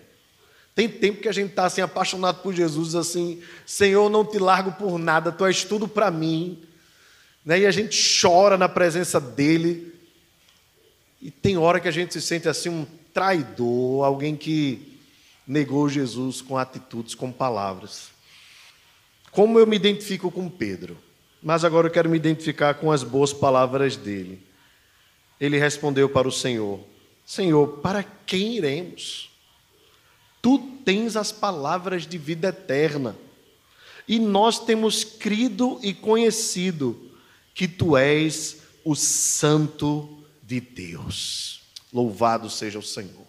Tem 0.74 0.90
tempo 0.90 1.22
que 1.22 1.30
a 1.30 1.34
gente 1.34 1.52
está 1.52 1.66
assim, 1.66 1.82
apaixonado 1.82 2.42
por 2.42 2.54
Jesus, 2.54 2.96
assim, 2.96 3.42
Senhor, 3.66 4.10
não 4.10 4.26
te 4.26 4.38
largo 4.38 4.74
por 4.74 4.98
nada, 4.98 5.32
tu 5.32 5.46
és 5.46 5.64
tudo 5.64 5.88
para 5.88 6.12
mim. 6.12 6.62
Né? 7.46 7.60
E 7.60 7.66
a 7.66 7.72
gente 7.72 7.98
chora 8.22 8.58
na 8.58 8.68
presença 8.68 9.20
dele. 9.20 9.94
E 11.22 11.32
tem 11.32 11.58
hora 11.58 11.80
que 11.80 11.88
a 11.88 11.92
gente 11.92 12.14
se 12.14 12.22
sente 12.22 12.50
assim, 12.50 12.70
um 12.70 12.86
traidor, 13.14 14.04
alguém 14.04 14.36
que 14.36 15.00
negou 15.48 15.88
Jesus 15.88 16.42
com 16.42 16.58
atitudes, 16.58 17.16
com 17.16 17.32
palavras. 17.32 18.10
Como 19.32 19.58
eu 19.60 19.66
me 19.66 19.76
identifico 19.76 20.30
com 20.30 20.50
Pedro? 20.50 20.98
Mas 21.46 21.64
agora 21.64 21.86
eu 21.86 21.92
quero 21.92 22.10
me 22.10 22.18
identificar 22.18 22.74
com 22.74 22.92
as 22.92 23.04
boas 23.04 23.32
palavras 23.32 23.96
dele. 23.96 24.42
Ele 25.40 25.60
respondeu 25.60 26.10
para 26.10 26.28
o 26.28 26.32
Senhor: 26.32 26.80
Senhor, 27.24 27.68
para 27.84 28.02
quem 28.02 28.58
iremos? 28.58 29.30
Tu 30.42 30.58
tens 30.84 31.16
as 31.16 31.32
palavras 31.32 32.08
de 32.08 32.18
vida 32.18 32.48
eterna, 32.48 33.16
e 34.08 34.18
nós 34.18 34.58
temos 34.58 35.04
crido 35.04 35.80
e 35.84 35.94
conhecido 35.94 37.12
que 37.54 37.68
tu 37.68 37.96
és 37.96 38.64
o 38.84 38.96
Santo 38.96 40.26
de 40.42 40.60
Deus. 40.60 41.62
Louvado 41.94 42.50
seja 42.50 42.80
o 42.80 42.84
Senhor. 42.84 43.24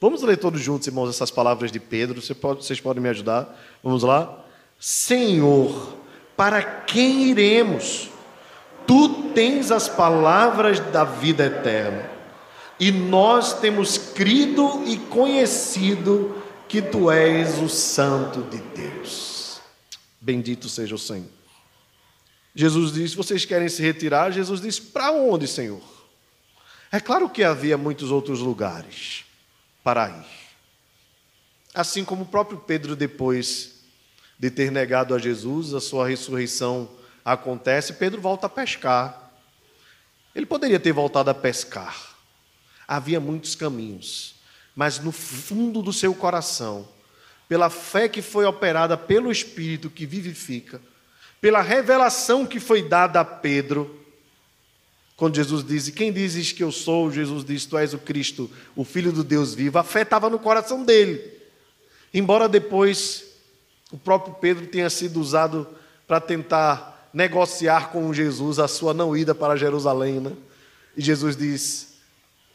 Vamos 0.00 0.22
ler 0.22 0.36
todos 0.36 0.60
juntos, 0.60 0.86
irmãos, 0.86 1.10
essas 1.10 1.32
palavras 1.32 1.72
de 1.72 1.80
Pedro. 1.80 2.22
Vocês 2.22 2.80
podem 2.80 3.02
me 3.02 3.08
ajudar? 3.08 3.60
Vamos 3.82 4.04
lá? 4.04 4.44
Senhor, 4.78 5.99
para 6.40 6.62
quem 6.62 7.24
iremos? 7.24 8.08
Tu 8.86 9.30
tens 9.34 9.70
as 9.70 9.90
palavras 9.90 10.80
da 10.80 11.04
vida 11.04 11.44
eterna. 11.44 12.08
e 12.80 12.90
nós 12.90 13.60
temos 13.60 13.98
crido 13.98 14.82
e 14.86 14.96
conhecido 14.96 16.42
que 16.66 16.80
tu 16.80 17.10
és 17.10 17.58
o 17.58 17.68
Santo 17.68 18.40
de 18.44 18.56
Deus. 18.56 19.60
Bendito 20.18 20.66
seja 20.66 20.94
o 20.94 20.98
Senhor. 20.98 21.28
Jesus 22.54 22.90
disse: 22.90 23.14
Vocês 23.14 23.44
querem 23.44 23.68
se 23.68 23.82
retirar? 23.82 24.30
Jesus 24.30 24.62
disse: 24.62 24.80
Para 24.80 25.12
onde, 25.12 25.46
Senhor? 25.46 25.82
É 26.90 26.98
claro 26.98 27.28
que 27.28 27.44
havia 27.44 27.76
muitos 27.76 28.10
outros 28.10 28.40
lugares 28.40 29.26
para 29.84 30.08
ir. 30.08 30.26
Assim 31.74 32.02
como 32.02 32.22
o 32.22 32.28
próprio 32.28 32.56
Pedro, 32.56 32.96
depois 32.96 33.79
de 34.40 34.50
ter 34.50 34.72
negado 34.72 35.14
a 35.14 35.18
Jesus, 35.18 35.74
a 35.74 35.80
sua 35.82 36.08
ressurreição 36.08 36.88
acontece, 37.22 37.92
Pedro 37.92 38.22
volta 38.22 38.46
a 38.46 38.48
pescar. 38.50 39.30
Ele 40.34 40.46
poderia 40.46 40.80
ter 40.80 40.92
voltado 40.92 41.28
a 41.28 41.34
pescar. 41.34 42.16
Havia 42.88 43.20
muitos 43.20 43.54
caminhos, 43.54 44.36
mas 44.74 44.98
no 44.98 45.12
fundo 45.12 45.82
do 45.82 45.92
seu 45.92 46.14
coração, 46.14 46.88
pela 47.46 47.68
fé 47.68 48.08
que 48.08 48.22
foi 48.22 48.46
operada 48.46 48.96
pelo 48.96 49.30
Espírito 49.30 49.90
que 49.90 50.06
vivifica, 50.06 50.80
pela 51.38 51.60
revelação 51.60 52.46
que 52.46 52.58
foi 52.58 52.82
dada 52.82 53.20
a 53.20 53.24
Pedro, 53.26 54.00
quando 55.16 55.36
Jesus 55.36 55.62
diz: 55.62 55.90
Quem 55.90 56.10
dizes 56.10 56.50
que 56.50 56.64
eu 56.64 56.72
sou? 56.72 57.12
Jesus 57.12 57.44
diz: 57.44 57.66
Tu 57.66 57.76
és 57.76 57.92
o 57.92 57.98
Cristo, 57.98 58.50
o 58.74 58.84
Filho 58.84 59.12
do 59.12 59.22
Deus 59.22 59.52
vivo. 59.52 59.78
A 59.78 59.84
fé 59.84 60.00
estava 60.00 60.30
no 60.30 60.38
coração 60.38 60.82
dele. 60.82 61.38
Embora 62.14 62.48
depois 62.48 63.29
o 63.90 63.98
próprio 63.98 64.34
Pedro 64.34 64.66
tenha 64.66 64.88
sido 64.88 65.20
usado 65.20 65.66
para 66.06 66.20
tentar 66.20 67.10
negociar 67.12 67.90
com 67.90 68.12
Jesus 68.14 68.58
a 68.58 68.68
sua 68.68 68.94
não 68.94 69.16
ida 69.16 69.34
para 69.34 69.56
Jerusalém, 69.56 70.20
né? 70.20 70.32
E 70.96 71.02
Jesus 71.02 71.36
diz: 71.36 71.94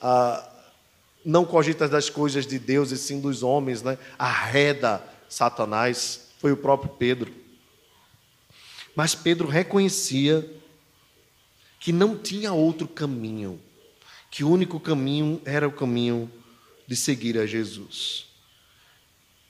ah, 0.02 0.48
Não 1.24 1.46
cogitas 1.46 1.90
das 1.90 2.10
coisas 2.10 2.48
de 2.48 2.58
Deus 2.58 2.92
e 2.92 2.98
sim 2.98 3.20
dos 3.20 3.44
homens, 3.44 3.82
né? 3.82 3.98
Arreda 4.18 5.04
Satanás. 5.28 6.30
Foi 6.40 6.52
o 6.52 6.58
próprio 6.58 6.92
Pedro. 6.92 7.34
Mas 8.96 9.14
Pedro 9.14 9.48
reconhecia 9.48 10.50
que 11.80 11.92
não 11.92 12.18
tinha 12.18 12.54
outro 12.54 12.88
caminho, 12.88 13.60
que 14.32 14.44
o 14.44 14.50
único 14.50 14.80
caminho 14.80 15.42
era 15.44 15.68
o 15.68 15.72
caminho 15.72 16.32
de 16.88 16.96
seguir 16.96 17.38
a 17.38 17.46
Jesus. 17.46 18.25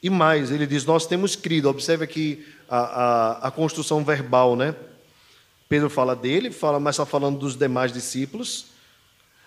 E 0.05 0.09
mais, 0.11 0.51
ele 0.51 0.67
diz: 0.67 0.85
Nós 0.85 1.07
temos 1.07 1.35
crido, 1.35 1.67
observe 1.67 2.03
aqui 2.03 2.45
a, 2.69 2.77
a, 2.77 3.47
a 3.47 3.49
construção 3.49 4.05
verbal, 4.05 4.55
né? 4.55 4.75
Pedro 5.67 5.89
fala 5.89 6.15
dele, 6.15 6.51
fala, 6.51 6.79
mas 6.79 6.93
está 6.93 7.07
falando 7.07 7.39
dos 7.39 7.55
demais 7.55 7.91
discípulos. 7.91 8.67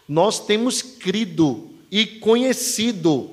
Nós 0.09 0.45
temos 0.45 0.83
crido 0.83 1.71
e 1.93 2.05
conhecido. 2.05 3.31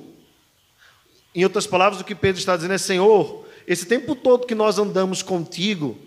Em 1.34 1.42
outras 1.42 1.66
palavras, 1.66 2.00
o 2.00 2.04
que 2.04 2.14
Pedro 2.14 2.38
está 2.38 2.54
dizendo 2.54 2.74
é: 2.74 2.78
Senhor, 2.78 3.44
esse 3.66 3.86
tempo 3.86 4.14
todo 4.14 4.46
que 4.46 4.54
nós 4.54 4.78
andamos 4.78 5.20
contigo, 5.20 5.98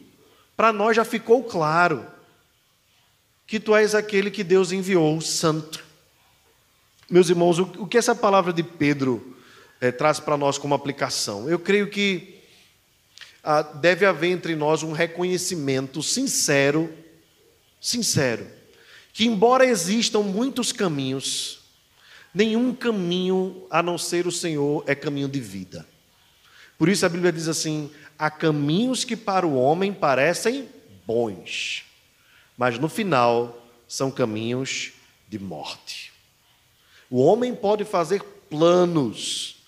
para 0.55 0.71
nós 0.71 0.95
já 0.95 1.03
ficou 1.03 1.43
claro 1.43 2.07
que 3.45 3.59
tu 3.59 3.75
és 3.75 3.93
aquele 3.93 4.31
que 4.31 4.41
Deus 4.45 4.71
enviou, 4.71 5.19
santo. 5.19 5.83
Meus 7.09 7.29
irmãos, 7.29 7.59
o 7.59 7.85
que 7.85 7.97
essa 7.97 8.15
palavra 8.15 8.53
de 8.53 8.63
Pedro 8.63 9.35
é, 9.81 9.91
traz 9.91 10.19
para 10.19 10.37
nós 10.37 10.57
como 10.57 10.73
aplicação? 10.73 11.49
Eu 11.49 11.59
creio 11.59 11.89
que 11.89 12.39
ah, 13.43 13.61
deve 13.61 14.05
haver 14.05 14.31
entre 14.31 14.55
nós 14.55 14.83
um 14.83 14.91
reconhecimento 14.91 16.03
sincero, 16.03 16.93
sincero, 17.79 18.47
que 19.13 19.25
embora 19.25 19.65
existam 19.65 20.19
muitos 20.19 20.71
caminhos, 20.71 21.61
nenhum 22.33 22.73
caminho 22.73 23.65
a 23.69 23.81
não 23.81 23.97
ser 23.97 24.27
o 24.27 24.31
Senhor 24.31 24.83
é 24.87 24.95
caminho 24.95 25.27
de 25.27 25.39
vida. 25.39 25.85
Por 26.77 26.89
isso 26.89 27.05
a 27.05 27.09
Bíblia 27.09 27.31
diz 27.31 27.47
assim: 27.47 27.91
há 28.17 28.29
caminhos 28.29 29.03
que 29.03 29.15
para 29.15 29.45
o 29.45 29.55
homem 29.55 29.93
parecem 29.93 30.69
bons 31.05 31.89
mas 32.59 32.77
no 32.77 32.89
final 32.89 33.65
são 33.87 34.11
caminhos 34.11 34.91
de 35.29 35.39
morte. 35.39 36.11
O 37.09 37.23
homem 37.23 37.55
pode 37.55 37.85
fazer 37.85 38.21
planos, 38.49 39.58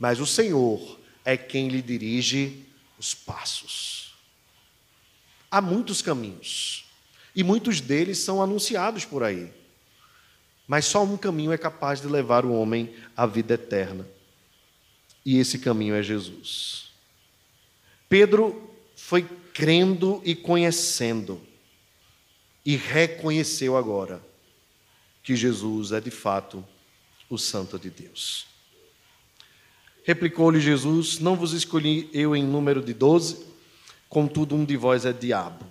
mas 0.00 0.18
o 0.18 0.26
Senhor 0.26 0.98
é 1.24 1.36
quem 1.36 1.68
lhe 1.68 1.82
dirige 1.82 2.64
os 2.98 3.14
passos. 3.14 4.14
Há 5.50 5.60
muitos 5.60 6.00
caminhos, 6.00 6.86
e 7.36 7.44
muitos 7.44 7.82
deles 7.82 8.18
são 8.18 8.42
anunciados 8.42 9.04
por 9.04 9.22
aí. 9.22 9.52
Mas 10.66 10.86
só 10.86 11.04
um 11.04 11.18
caminho 11.18 11.52
é 11.52 11.58
capaz 11.58 12.00
de 12.00 12.06
levar 12.06 12.46
o 12.46 12.52
homem 12.52 12.94
à 13.16 13.26
vida 13.26 13.54
eterna. 13.54 14.06
E 15.24 15.38
esse 15.38 15.58
caminho 15.58 15.94
é 15.94 16.02
Jesus. 16.02 16.90
Pedro 18.08 18.70
foi 18.96 19.22
crendo 19.52 20.22
e 20.24 20.34
conhecendo 20.34 21.40
e 22.64 22.76
reconheceu 22.76 23.76
agora 23.76 24.22
que 25.22 25.36
Jesus 25.36 25.92
é 25.92 26.00
de 26.00 26.10
fato 26.10 26.64
o 27.28 27.36
Santo 27.36 27.78
de 27.78 27.90
Deus. 27.90 28.46
Replicou-lhe 30.10 30.58
Jesus: 30.58 31.20
Não 31.20 31.36
vos 31.36 31.52
escolhi 31.52 32.10
eu 32.12 32.34
em 32.34 32.42
número 32.42 32.82
de 32.82 32.92
doze, 32.92 33.46
contudo 34.08 34.56
um 34.56 34.64
de 34.64 34.76
vós 34.76 35.04
é 35.04 35.12
diabo. 35.12 35.64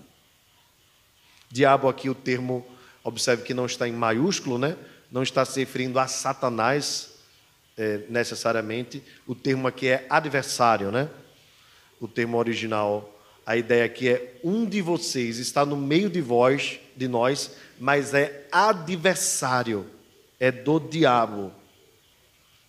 Diabo 1.51 1.89
aqui 1.89 2.09
o 2.09 2.15
termo, 2.15 2.65
observe 3.03 3.43
que 3.43 3.53
não 3.53 3.65
está 3.65 3.85
em 3.85 3.91
maiúsculo, 3.91 4.57
né? 4.57 4.77
Não 5.11 5.23
está 5.23 5.43
se 5.43 5.59
referindo 5.59 5.99
a 5.99 6.07
Satanás 6.07 7.15
é, 7.75 8.05
necessariamente. 8.09 9.03
O 9.27 9.35
termo 9.35 9.67
aqui 9.67 9.87
é 9.87 10.07
adversário, 10.09 10.89
né? 10.89 11.09
O 11.99 12.07
termo 12.07 12.37
original 12.37 13.13
a 13.45 13.57
ideia 13.57 13.83
aqui 13.83 14.07
é 14.07 14.39
um 14.41 14.65
de 14.65 14.81
vocês 14.81 15.37
está 15.37 15.65
no 15.65 15.75
meio 15.75 16.09
de 16.09 16.21
vós, 16.21 16.79
de 16.95 17.09
nós, 17.09 17.57
mas 17.77 18.13
é 18.13 18.47
adversário, 18.53 19.85
é 20.39 20.49
do 20.49 20.79
diabo. 20.79 21.51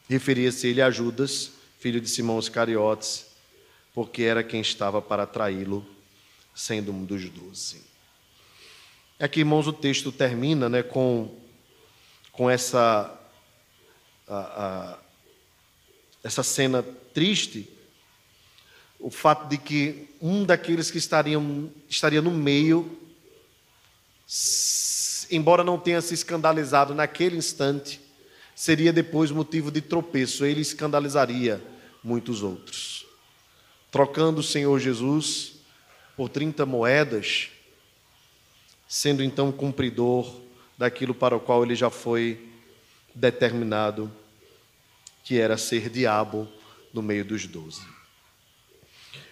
Referia-se 0.09 0.67
ele 0.67 0.83
a 0.83 0.91
Judas, 0.91 1.60
filho 1.81 2.01
de 2.01 2.09
Simão 2.09 2.39
Iscariotes, 2.39 3.27
porque 3.95 4.23
era 4.23 4.45
quem 4.45 4.61
estava 4.61 5.01
para 5.01 5.27
traí-lo, 5.27 5.85
sendo 6.55 6.93
um 6.93 7.05
dos 7.05 7.29
doze. 7.31 7.83
Aqui, 9.19 9.41
irmãos, 9.41 9.67
o 9.67 9.73
texto 9.73 10.13
termina 10.13 10.69
né, 10.69 10.83
com, 10.83 11.35
com 12.33 12.51
essa, 12.51 13.19
a, 14.29 14.37
a, 14.37 14.99
essa 16.23 16.43
cena 16.43 16.83
triste 17.15 17.67
o 18.99 19.11
fato 19.11 19.49
de 19.49 19.57
que 19.57 20.09
um 20.21 20.45
daqueles 20.45 20.91
que 20.91 20.99
estariam, 20.99 21.71
estaria 21.89 22.21
no 22.21 22.31
meio, 22.31 22.99
embora 25.31 25.65
não 25.65 25.79
tenha 25.79 26.03
se 26.03 26.13
escandalizado 26.13 26.95
naquele 26.95 27.39
instante, 27.39 27.99
seria 28.61 28.93
depois 28.93 29.31
motivo 29.31 29.71
de 29.71 29.81
tropeço, 29.81 30.45
ele 30.45 30.61
escandalizaria 30.61 31.65
muitos 32.05 32.43
outros. 32.43 33.07
Trocando 33.91 34.41
o 34.41 34.43
Senhor 34.43 34.79
Jesus 34.79 35.55
por 36.15 36.29
30 36.29 36.67
moedas, 36.67 37.49
sendo 38.87 39.25
então 39.25 39.51
cumpridor 39.51 40.43
daquilo 40.77 41.15
para 41.15 41.35
o 41.35 41.41
qual 41.41 41.65
ele 41.65 41.75
já 41.75 41.89
foi 41.89 42.51
determinado, 43.15 44.13
que 45.25 45.41
era 45.41 45.57
ser 45.57 45.89
diabo 45.89 46.47
no 46.93 47.01
meio 47.01 47.25
dos 47.25 47.47
doze. 47.47 47.81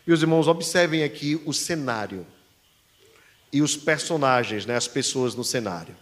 Meus 0.07 0.22
irmãos, 0.22 0.49
observem 0.49 1.05
aqui 1.05 1.39
o 1.45 1.53
cenário 1.53 2.26
e 3.53 3.61
os 3.61 3.76
personagens, 3.76 4.64
né, 4.64 4.74
as 4.74 4.89
pessoas 4.89 5.35
no 5.35 5.45
cenário. 5.45 5.95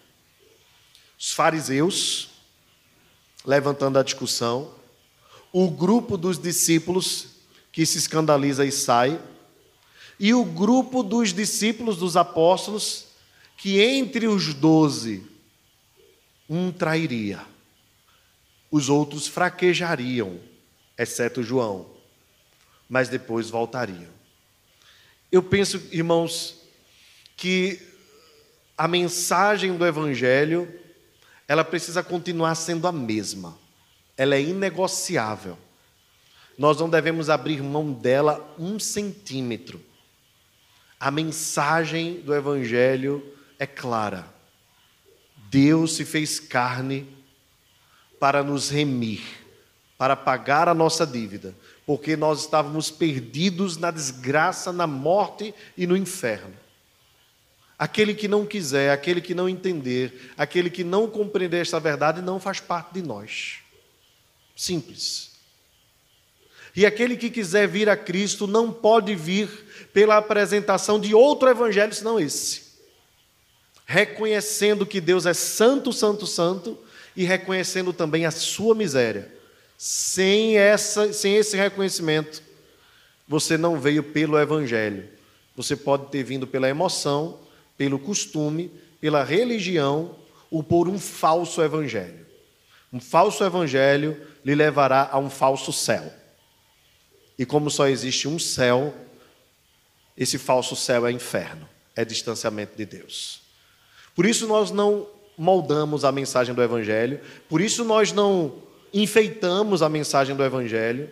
Os 1.18 1.32
fariseus 1.32 2.35
levantando 3.46 3.98
a 3.98 4.02
discussão, 4.02 4.72
o 5.52 5.70
grupo 5.70 6.18
dos 6.18 6.38
discípulos 6.38 7.28
que 7.72 7.86
se 7.86 7.98
escandaliza 7.98 8.64
e 8.64 8.72
sai, 8.72 9.20
e 10.18 10.34
o 10.34 10.44
grupo 10.44 11.02
dos 11.02 11.32
discípulos 11.32 11.96
dos 11.96 12.16
apóstolos 12.16 13.06
que 13.56 13.80
entre 13.80 14.26
os 14.26 14.52
doze 14.52 15.24
um 16.48 16.72
trairia, 16.72 17.40
os 18.70 18.88
outros 18.88 19.26
fraquejariam, 19.26 20.38
exceto 20.98 21.42
João 21.42 21.96
mas 22.88 23.08
depois 23.08 23.50
voltariam. 23.50 24.14
Eu 25.30 25.42
penso, 25.42 25.82
irmãos, 25.90 26.62
que 27.36 27.80
a 28.78 28.86
mensagem 28.86 29.76
do 29.76 29.86
Evangelho 29.86 30.72
ela 31.48 31.64
precisa 31.64 32.02
continuar 32.02 32.54
sendo 32.54 32.86
a 32.86 32.92
mesma. 32.92 33.56
Ela 34.16 34.34
é 34.34 34.42
inegociável. 34.42 35.58
Nós 36.58 36.78
não 36.80 36.88
devemos 36.88 37.28
abrir 37.28 37.62
mão 37.62 37.92
dela 37.92 38.54
um 38.58 38.78
centímetro. 38.78 39.80
A 40.98 41.10
mensagem 41.10 42.20
do 42.20 42.34
Evangelho 42.34 43.22
é 43.58 43.66
clara. 43.66 44.26
Deus 45.50 45.96
se 45.96 46.04
fez 46.04 46.40
carne 46.40 47.06
para 48.18 48.42
nos 48.42 48.70
remir, 48.70 49.22
para 49.98 50.16
pagar 50.16 50.68
a 50.68 50.74
nossa 50.74 51.06
dívida, 51.06 51.54
porque 51.84 52.16
nós 52.16 52.40
estávamos 52.40 52.90
perdidos 52.90 53.76
na 53.76 53.90
desgraça, 53.90 54.72
na 54.72 54.86
morte 54.86 55.54
e 55.76 55.86
no 55.86 55.96
inferno. 55.96 56.54
Aquele 57.78 58.14
que 58.14 58.26
não 58.26 58.46
quiser, 58.46 58.90
aquele 58.90 59.20
que 59.20 59.34
não 59.34 59.48
entender, 59.48 60.32
aquele 60.36 60.70
que 60.70 60.82
não 60.82 61.08
compreender 61.08 61.60
esta 61.60 61.78
verdade 61.78 62.22
não 62.22 62.40
faz 62.40 62.58
parte 62.58 62.94
de 62.94 63.02
nós. 63.02 63.58
Simples. 64.56 65.32
E 66.74 66.86
aquele 66.86 67.16
que 67.16 67.30
quiser 67.30 67.68
vir 67.68 67.88
a 67.88 67.96
Cristo 67.96 68.46
não 68.46 68.72
pode 68.72 69.14
vir 69.14 69.48
pela 69.92 70.16
apresentação 70.16 70.98
de 70.98 71.14
outro 71.14 71.48
evangelho 71.48 71.92
senão 71.92 72.18
esse. 72.18 72.66
Reconhecendo 73.84 74.86
que 74.86 75.00
Deus 75.00 75.26
é 75.26 75.34
santo, 75.34 75.92
santo, 75.92 76.26
santo 76.26 76.78
e 77.14 77.24
reconhecendo 77.24 77.92
também 77.92 78.26
a 78.26 78.30
sua 78.30 78.74
miséria. 78.74 79.32
Sem 79.76 80.56
essa, 80.56 81.12
sem 81.12 81.36
esse 81.36 81.56
reconhecimento, 81.56 82.42
você 83.28 83.58
não 83.58 83.78
veio 83.78 84.02
pelo 84.02 84.38
evangelho. 84.38 85.08
Você 85.54 85.76
pode 85.76 86.10
ter 86.10 86.22
vindo 86.22 86.46
pela 86.46 86.68
emoção, 86.68 87.38
pelo 87.76 87.98
costume, 87.98 88.70
pela 89.00 89.22
religião 89.24 90.16
ou 90.50 90.62
por 90.62 90.88
um 90.88 90.98
falso 90.98 91.62
evangelho. 91.62 92.26
Um 92.92 93.00
falso 93.00 93.44
evangelho 93.44 94.20
lhe 94.44 94.54
levará 94.54 95.08
a 95.10 95.18
um 95.18 95.28
falso 95.28 95.72
céu. 95.72 96.12
E 97.38 97.44
como 97.44 97.70
só 97.70 97.88
existe 97.88 98.26
um 98.26 98.38
céu, 98.38 98.94
esse 100.16 100.38
falso 100.38 100.74
céu 100.74 101.06
é 101.06 101.12
inferno, 101.12 101.68
é 101.94 102.04
distanciamento 102.04 102.76
de 102.76 102.86
Deus. 102.86 103.42
Por 104.14 104.24
isso 104.24 104.46
nós 104.46 104.70
não 104.70 105.06
moldamos 105.36 106.04
a 106.04 106.10
mensagem 106.10 106.54
do 106.54 106.62
Evangelho, 106.62 107.20
por 107.48 107.60
isso 107.60 107.84
nós 107.84 108.12
não 108.12 108.62
enfeitamos 108.92 109.82
a 109.82 109.88
mensagem 109.88 110.34
do 110.34 110.42
Evangelho, 110.42 111.10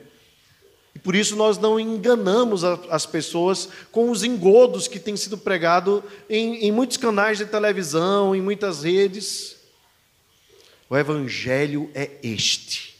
e 0.95 0.99
por 0.99 1.14
isso 1.14 1.34
nós 1.34 1.59
não 1.59 1.78
enganamos 1.80 2.62
as 2.62 3.05
pessoas 3.05 3.68
com 3.90 4.11
os 4.11 4.22
engodos 4.22 4.86
que 4.86 5.01
têm 5.01 5.16
sido 5.16 5.36
pregados 5.36 6.03
em, 6.30 6.66
em 6.66 6.72
muitos 6.72 6.97
canais 6.97 7.38
de 7.38 7.47
televisão, 7.47 8.34
em 8.34 8.40
muitas 8.40 8.84
redes. 8.84 9.57
O 10.88 10.97
Evangelho 10.97 11.90
é 11.95 12.11
este. 12.22 12.95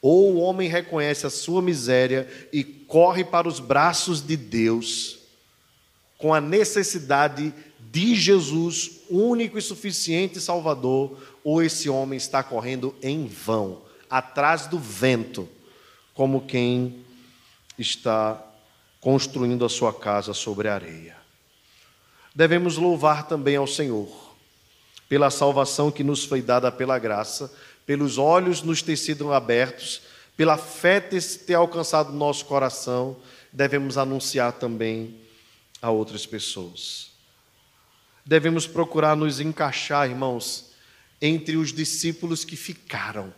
Ou 0.00 0.32
o 0.32 0.38
homem 0.38 0.68
reconhece 0.68 1.24
a 1.24 1.30
sua 1.30 1.62
miséria 1.62 2.28
e 2.52 2.64
corre 2.64 3.22
para 3.22 3.46
os 3.46 3.60
braços 3.60 4.20
de 4.20 4.36
Deus, 4.36 5.18
com 6.18 6.34
a 6.34 6.40
necessidade 6.40 7.54
de 7.78 8.16
Jesus, 8.16 9.02
único 9.08 9.56
e 9.56 9.62
suficiente 9.62 10.40
Salvador, 10.40 11.16
ou 11.44 11.62
esse 11.62 11.88
homem 11.88 12.16
está 12.16 12.42
correndo 12.42 12.94
em 13.00 13.26
vão, 13.26 13.82
atrás 14.10 14.66
do 14.66 14.78
vento, 14.78 15.48
como 16.14 16.40
quem 16.40 17.04
está 17.78 18.42
construindo 19.00 19.64
a 19.64 19.68
sua 19.68 19.92
casa 19.92 20.32
sobre 20.32 20.68
a 20.68 20.74
areia. 20.74 21.16
Devemos 22.34 22.76
louvar 22.76 23.26
também 23.26 23.56
ao 23.56 23.66
Senhor 23.66 24.08
pela 25.08 25.30
salvação 25.30 25.90
que 25.90 26.02
nos 26.02 26.24
foi 26.24 26.40
dada 26.40 26.72
pela 26.72 26.98
graça 26.98 27.52
pelos 27.86 28.18
olhos 28.18 28.62
nos 28.62 28.82
ter 28.82 28.96
sido 28.96 29.32
abertos, 29.32 30.02
pela 30.36 30.56
fé 30.56 31.00
ter 31.00 31.54
alcançado 31.54 32.12
nosso 32.12 32.44
coração, 32.46 33.16
devemos 33.52 33.98
anunciar 33.98 34.52
também 34.52 35.20
a 35.80 35.90
outras 35.90 36.24
pessoas. 36.24 37.10
Devemos 38.24 38.66
procurar 38.66 39.16
nos 39.16 39.40
encaixar, 39.40 40.08
irmãos, 40.08 40.72
entre 41.20 41.56
os 41.56 41.72
discípulos 41.72 42.44
que 42.44 42.56
ficaram. 42.56 43.34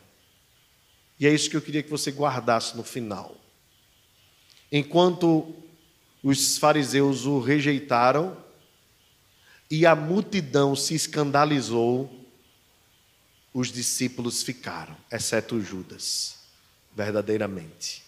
E 1.19 1.27
é 1.27 1.33
isso 1.33 1.49
que 1.49 1.57
eu 1.57 1.63
queria 1.63 1.83
que 1.83 1.91
você 1.91 2.11
guardasse 2.11 2.77
no 2.77 2.85
final. 2.85 3.37
Enquanto 4.77 5.55
os 6.21 6.59
fariseus 6.59 7.27
o 7.27 7.39
rejeitaram 7.39 8.37
e 9.71 9.87
a 9.87 9.95
multidão 9.95 10.75
se 10.75 10.97
escandalizou, 10.97 12.11
os 13.53 13.71
discípulos 13.71 14.43
ficaram, 14.43 14.97
exceto 15.13 15.61
Judas, 15.61 16.41
verdadeiramente. 16.93 18.03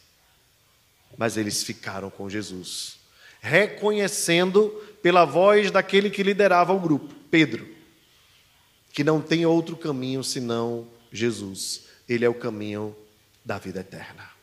Mas 1.16 1.36
eles 1.36 1.62
ficaram 1.62 2.10
com 2.10 2.28
Jesus, 2.28 2.98
reconhecendo 3.40 4.70
pela 5.00 5.24
voz 5.24 5.70
daquele 5.70 6.10
que 6.10 6.24
liderava 6.24 6.72
o 6.72 6.80
grupo, 6.80 7.14
Pedro, 7.30 7.72
que 8.92 9.04
não 9.04 9.20
tem 9.20 9.46
outro 9.46 9.76
caminho 9.76 10.24
senão 10.24 10.88
Jesus. 11.12 11.84
Ele 12.08 12.24
é 12.24 12.28
o 12.28 12.34
caminho 12.34 12.96
da 13.44 13.56
vida 13.56 13.78
eterna. 13.78 14.35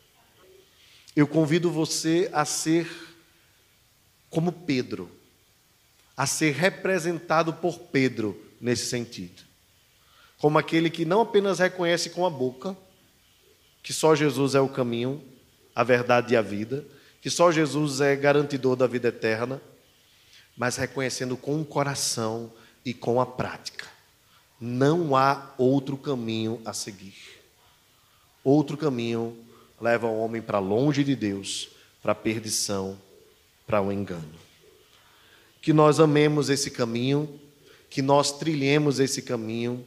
Eu 1.15 1.27
convido 1.27 1.71
você 1.71 2.29
a 2.33 2.45
ser 2.45 2.89
como 4.29 4.51
Pedro, 4.51 5.11
a 6.17 6.25
ser 6.25 6.53
representado 6.53 7.53
por 7.53 7.79
Pedro 7.79 8.39
nesse 8.59 8.87
sentido 8.87 9.43
como 10.43 10.57
aquele 10.57 10.89
que 10.89 11.05
não 11.05 11.21
apenas 11.21 11.59
reconhece 11.59 12.09
com 12.09 12.25
a 12.25 12.29
boca 12.29 12.75
que 13.81 13.93
só 13.93 14.13
Jesus 14.13 14.55
é 14.55 14.59
o 14.59 14.67
caminho, 14.67 15.23
a 15.73 15.85
verdade 15.85 16.33
e 16.33 16.37
a 16.37 16.41
vida, 16.41 16.85
que 17.21 17.29
só 17.29 17.49
Jesus 17.49 18.01
é 18.01 18.13
garantidor 18.13 18.75
da 18.75 18.85
vida 18.85 19.07
eterna, 19.07 19.61
mas 20.57 20.75
reconhecendo 20.75 21.37
com 21.37 21.61
o 21.61 21.65
coração 21.65 22.51
e 22.83 22.93
com 22.93 23.21
a 23.21 23.25
prática. 23.25 23.87
Não 24.59 25.15
há 25.15 25.53
outro 25.57 25.95
caminho 25.95 26.61
a 26.65 26.73
seguir. 26.73 27.15
Outro 28.43 28.75
caminho 28.75 29.37
leva 29.83 30.07
o 30.07 30.17
homem 30.17 30.41
para 30.41 30.57
longe 30.59 31.03
de 31.03 31.15
Deus, 31.15 31.69
para 32.01 32.13
a 32.13 32.15
perdição, 32.15 32.97
para 33.67 33.81
o 33.81 33.91
engano. 33.91 34.33
Que 35.61 35.73
nós 35.73 35.99
amemos 35.99 36.49
esse 36.49 36.71
caminho, 36.71 37.39
que 37.89 38.01
nós 38.01 38.31
trilhemos 38.31 38.99
esse 38.99 39.21
caminho 39.21 39.85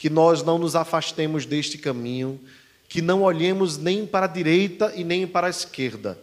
que 0.00 0.08
nós 0.08 0.42
não 0.42 0.56
nos 0.56 0.74
afastemos 0.74 1.44
deste 1.44 1.76
caminho, 1.76 2.40
que 2.88 3.02
não 3.02 3.22
olhemos 3.22 3.76
nem 3.76 4.06
para 4.06 4.24
a 4.24 4.28
direita 4.28 4.94
e 4.96 5.04
nem 5.04 5.26
para 5.26 5.46
a 5.46 5.50
esquerda, 5.50 6.18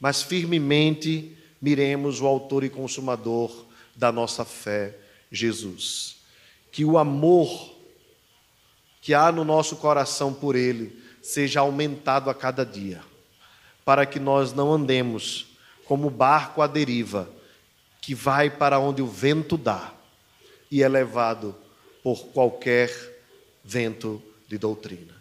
mas 0.00 0.22
firmemente 0.22 1.36
miremos 1.60 2.22
o 2.22 2.26
Autor 2.26 2.64
e 2.64 2.70
Consumador 2.70 3.66
da 3.94 4.10
nossa 4.10 4.46
fé, 4.46 4.96
Jesus. 5.30 6.16
Que 6.72 6.82
o 6.82 6.96
amor 6.96 7.76
que 9.02 9.12
há 9.12 9.30
no 9.30 9.44
nosso 9.44 9.76
coração 9.76 10.32
por 10.32 10.56
Ele 10.56 10.98
seja 11.22 11.60
aumentado 11.60 12.30
a 12.30 12.34
cada 12.34 12.64
dia, 12.64 13.02
para 13.84 14.06
que 14.06 14.18
nós 14.18 14.52
não 14.52 14.72
andemos 14.72 15.46
como 15.84 16.08
barco 16.10 16.62
à 16.62 16.66
deriva, 16.66 17.28
que 18.00 18.14
vai 18.14 18.48
para 18.48 18.78
onde 18.78 19.02
o 19.02 19.06
vento 19.06 19.56
dá 19.56 19.92
e 20.70 20.82
é 20.82 20.88
levado 20.88 21.54
por 22.02 22.26
qualquer 22.28 22.90
vento 23.64 24.22
de 24.48 24.56
doutrina, 24.56 25.14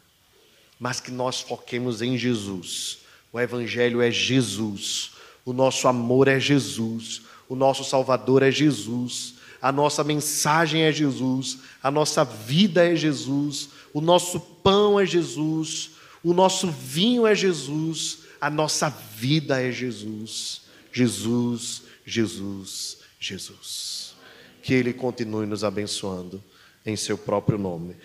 mas 0.80 1.00
que 1.00 1.12
nós 1.12 1.42
foquemos 1.42 2.02
em 2.02 2.18
Jesus. 2.18 3.00
O 3.32 3.40
Evangelho 3.40 4.02
é 4.02 4.10
Jesus, 4.10 5.12
o 5.46 5.54
nosso 5.54 5.88
amor 5.88 6.28
é 6.28 6.40
Jesus, 6.40 7.22
o 7.48 7.56
nosso 7.56 7.84
Salvador 7.84 8.44
é 8.44 8.52
Jesus, 8.52 9.36
a 9.62 9.72
nossa 9.72 10.04
mensagem 10.04 10.84
é 10.84 10.92
Jesus, 10.92 11.60
a 11.84 11.92
nossa 11.92 12.24
vida 12.24 12.86
é 12.86 12.96
Jesus, 12.96 13.70
o 13.94 14.02
nosso 14.02 14.40
pão 14.40 15.00
é 15.00 15.06
Jesus, 15.06 15.92
o 16.24 16.34
nosso 16.34 16.70
vinho 16.70 17.26
é 17.26 17.34
Jesus, 17.34 18.20
a 18.40 18.50
nossa 18.50 18.90
vida 18.90 19.62
é 19.62 19.72
Jesus. 19.72 20.62
Jesus, 20.92 21.84
Jesus, 22.06 22.98
Jesus. 23.20 24.14
Que 24.62 24.74
Ele 24.74 24.94
continue 24.94 25.46
nos 25.46 25.64
abençoando 25.64 26.44
em 26.86 26.96
seu 26.96 27.18
próprio 27.18 27.58
nome. 27.58 27.96